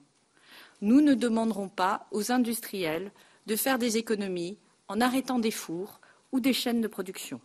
[0.80, 3.10] Nous ne demanderons pas aux industriels
[3.46, 6.00] de faire des économies en arrêtant des fours
[6.32, 7.40] ou des chaînes de production.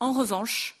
[0.00, 0.80] En revanche,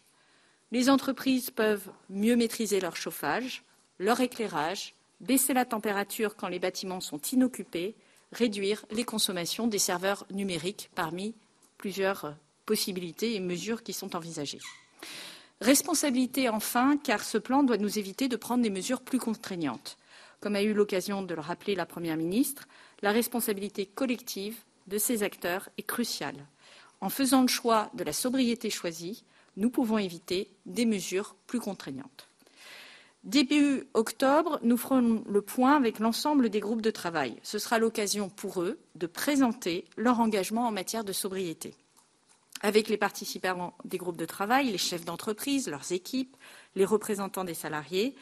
[0.72, 3.64] les entreprises peuvent mieux maîtriser leur chauffage,
[3.98, 7.94] leur éclairage, baisser la température quand les bâtiments sont inoccupés,
[8.32, 11.34] réduire les consommations des serveurs numériques parmi
[11.78, 12.36] plusieurs
[12.66, 14.60] possibilités et mesures qui sont envisagées.
[15.64, 19.96] Responsabilité enfin, car ce plan doit nous éviter de prendre des mesures plus contraignantes.
[20.40, 22.68] Comme a eu l'occasion de le rappeler la Première ministre,
[23.00, 24.58] la responsabilité collective
[24.88, 26.36] de ces acteurs est cruciale.
[27.00, 29.24] En faisant le choix de la sobriété choisie,
[29.56, 32.28] nous pouvons éviter des mesures plus contraignantes.
[33.22, 37.36] Début octobre, nous ferons le point avec l'ensemble des groupes de travail.
[37.42, 41.74] Ce sera l'occasion pour eux de présenter leur engagement en matière de sobriété
[42.64, 46.34] avec les participants des groupes de travail, les chefs d'entreprise, leurs équipes,
[46.76, 48.14] les représentants des salariés.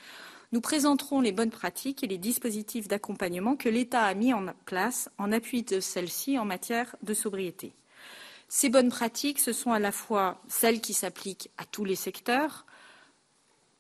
[0.50, 5.08] Nous présenterons les bonnes pratiques et les dispositifs d'accompagnement que l'État a mis en place
[5.16, 7.72] en appui de celles-ci en matière de sobriété.
[8.48, 12.66] Ces bonnes pratiques, ce sont à la fois celles qui s'appliquent à tous les secteurs,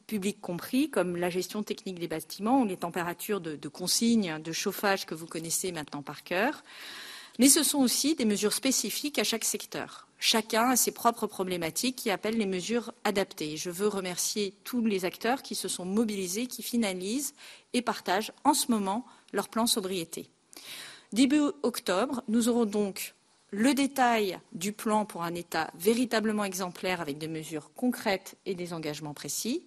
[0.06, 4.52] publics compris, comme la gestion technique des bâtiments ou les températures de, de consigne, de
[4.52, 6.62] chauffage que vous connaissez maintenant par cœur,
[7.40, 10.06] mais ce sont aussi des mesures spécifiques à chaque secteur.
[10.24, 13.56] Chacun a ses propres problématiques qui appellent les mesures adaptées.
[13.56, 17.34] Je veux remercier tous les acteurs qui se sont mobilisés, qui finalisent
[17.72, 20.30] et partagent en ce moment leur plan sobriété.
[21.12, 23.16] Début octobre, nous aurons donc
[23.50, 28.72] le détail du plan pour un État véritablement exemplaire avec des mesures concrètes et des
[28.72, 29.64] engagements précis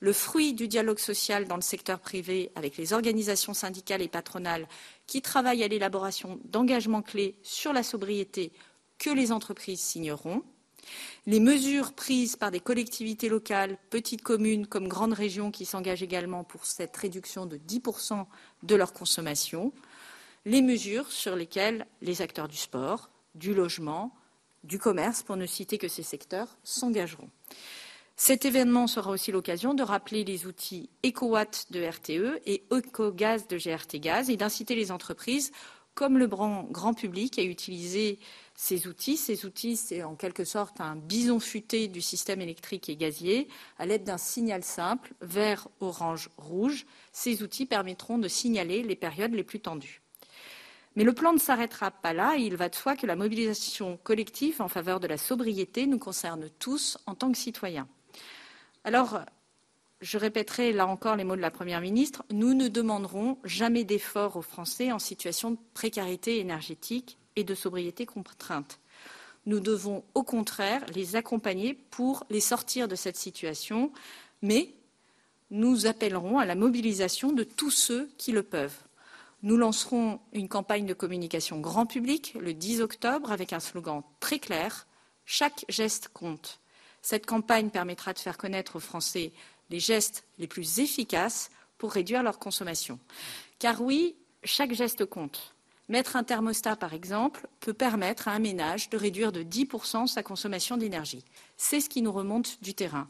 [0.00, 4.66] le fruit du dialogue social dans le secteur privé avec les organisations syndicales et patronales
[5.06, 8.50] qui travaillent à l'élaboration d'engagements clés sur la sobriété
[9.00, 10.44] que les entreprises signeront,
[11.26, 16.44] les mesures prises par des collectivités locales, petites communes comme grandes régions qui s'engagent également
[16.44, 18.26] pour cette réduction de 10%
[18.62, 19.72] de leur consommation,
[20.44, 24.14] les mesures sur lesquelles les acteurs du sport, du logement,
[24.64, 27.30] du commerce, pour ne citer que ces secteurs, s'engageront.
[28.16, 33.56] Cet événement sera aussi l'occasion de rappeler les outils EcoWatt de RTE et EcoGaz de
[33.56, 35.52] GRT Gaz et d'inciter les entreprises,
[36.00, 38.18] comme le grand public, à utiliser
[38.54, 39.18] ces outils.
[39.18, 43.48] Ces outils, c'est en quelque sorte un bison futé du système électrique et gazier
[43.78, 46.86] à l'aide d'un signal simple, vert, orange, rouge.
[47.12, 50.00] Ces outils permettront de signaler les périodes les plus tendues.
[50.96, 54.62] Mais le plan ne s'arrêtera pas là il va de soi que la mobilisation collective
[54.62, 57.88] en faveur de la sobriété nous concerne tous en tant que citoyens.
[58.84, 59.20] Alors,
[60.00, 64.36] je répéterai là encore les mots de la Première ministre, nous ne demanderons jamais d'efforts
[64.36, 68.80] aux Français en situation de précarité énergétique et de sobriété contrainte.
[69.46, 73.92] Nous devons au contraire les accompagner pour les sortir de cette situation,
[74.42, 74.74] mais
[75.50, 78.78] nous appellerons à la mobilisation de tous ceux qui le peuvent.
[79.42, 84.38] Nous lancerons une campagne de communication grand public le 10 octobre avec un slogan très
[84.38, 84.86] clair
[85.24, 86.60] Chaque geste compte.
[87.02, 89.32] Cette campagne permettra de faire connaître aux Français
[89.70, 92.98] les gestes les plus efficaces pour réduire leur consommation.
[93.58, 95.54] Car oui, chaque geste compte.
[95.88, 100.22] Mettre un thermostat, par exemple, peut permettre à un ménage de réduire de 10% sa
[100.22, 101.24] consommation d'énergie.
[101.56, 103.08] C'est ce qui nous remonte du terrain.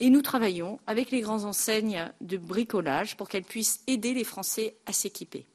[0.00, 4.76] Et nous travaillons avec les grandes enseignes de bricolage pour qu'elles puissent aider les Français
[4.86, 5.46] à s'équiper.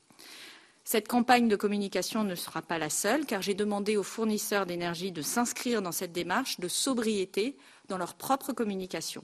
[0.83, 5.13] Cette campagne de communication ne sera pas la seule, car j'ai demandé aux fournisseurs d'énergie
[5.13, 7.55] de s'inscrire dans cette démarche de sobriété
[7.87, 9.23] dans leur propre communication.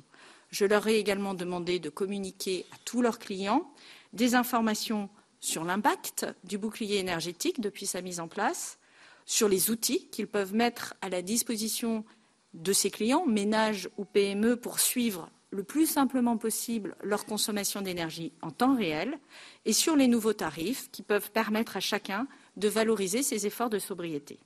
[0.49, 3.71] Je leur ai également demandé de communiquer à tous leurs clients
[4.13, 5.09] des informations
[5.39, 8.77] sur l'impact du bouclier énergétique depuis sa mise en place,
[9.25, 12.03] sur les outils qu'ils peuvent mettre à la disposition
[12.53, 18.33] de ces clients, ménages ou PME, pour suivre le plus simplement possible leur consommation d'énergie
[18.41, 19.19] en temps réel,
[19.65, 22.27] et sur les nouveaux tarifs qui peuvent permettre à chacun
[22.57, 24.39] de valoriser ses efforts de sobriété.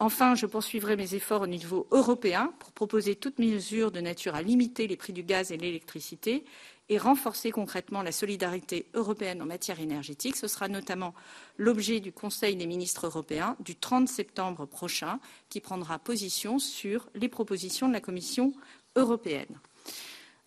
[0.00, 4.42] Enfin, je poursuivrai mes efforts au niveau européen pour proposer toutes mesures de nature à
[4.42, 6.44] limiter les prix du gaz et de l'électricité
[6.88, 10.36] et renforcer concrètement la solidarité européenne en matière énergétique.
[10.36, 11.14] Ce sera notamment
[11.56, 15.18] l'objet du Conseil des ministres européens du 30 septembre prochain,
[15.50, 18.54] qui prendra position sur les propositions de la Commission
[18.94, 19.58] européenne.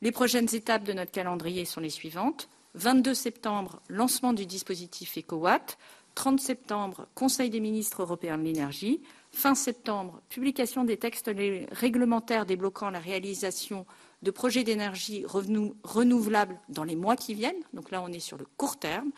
[0.02, 2.50] Les prochaines étapes de notre calendrier sont les suivantes.
[2.76, 5.78] 22 septembre, lancement du dispositif EcoWatt.
[6.16, 9.02] 30 septembre, Conseil des ministres européens de l'énergie.
[9.34, 11.32] Fin septembre, publication des textes
[11.72, 13.86] réglementaires débloquant la réalisation
[14.22, 17.64] de projets d'énergie renouvelables dans les mois qui viennent.
[17.74, 19.12] Donc là, on est sur le court terme.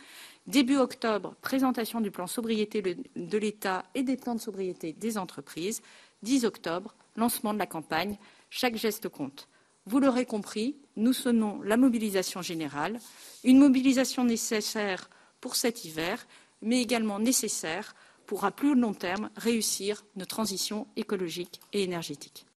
[0.45, 5.81] Début octobre, présentation du plan sobriété de l'État et des plans de sobriété des entreprises.
[6.21, 8.17] 10 octobre, lancement de la campagne.
[8.49, 9.47] Chaque geste compte.
[9.85, 12.99] Vous l'aurez compris, nous sonnons la mobilisation générale,
[13.43, 15.09] une mobilisation nécessaire
[15.41, 16.25] pour cet hiver,
[16.61, 17.93] mais également nécessaire
[18.33, 22.47] pour à plus long terme réussir nos transitions écologiques et énergétiques.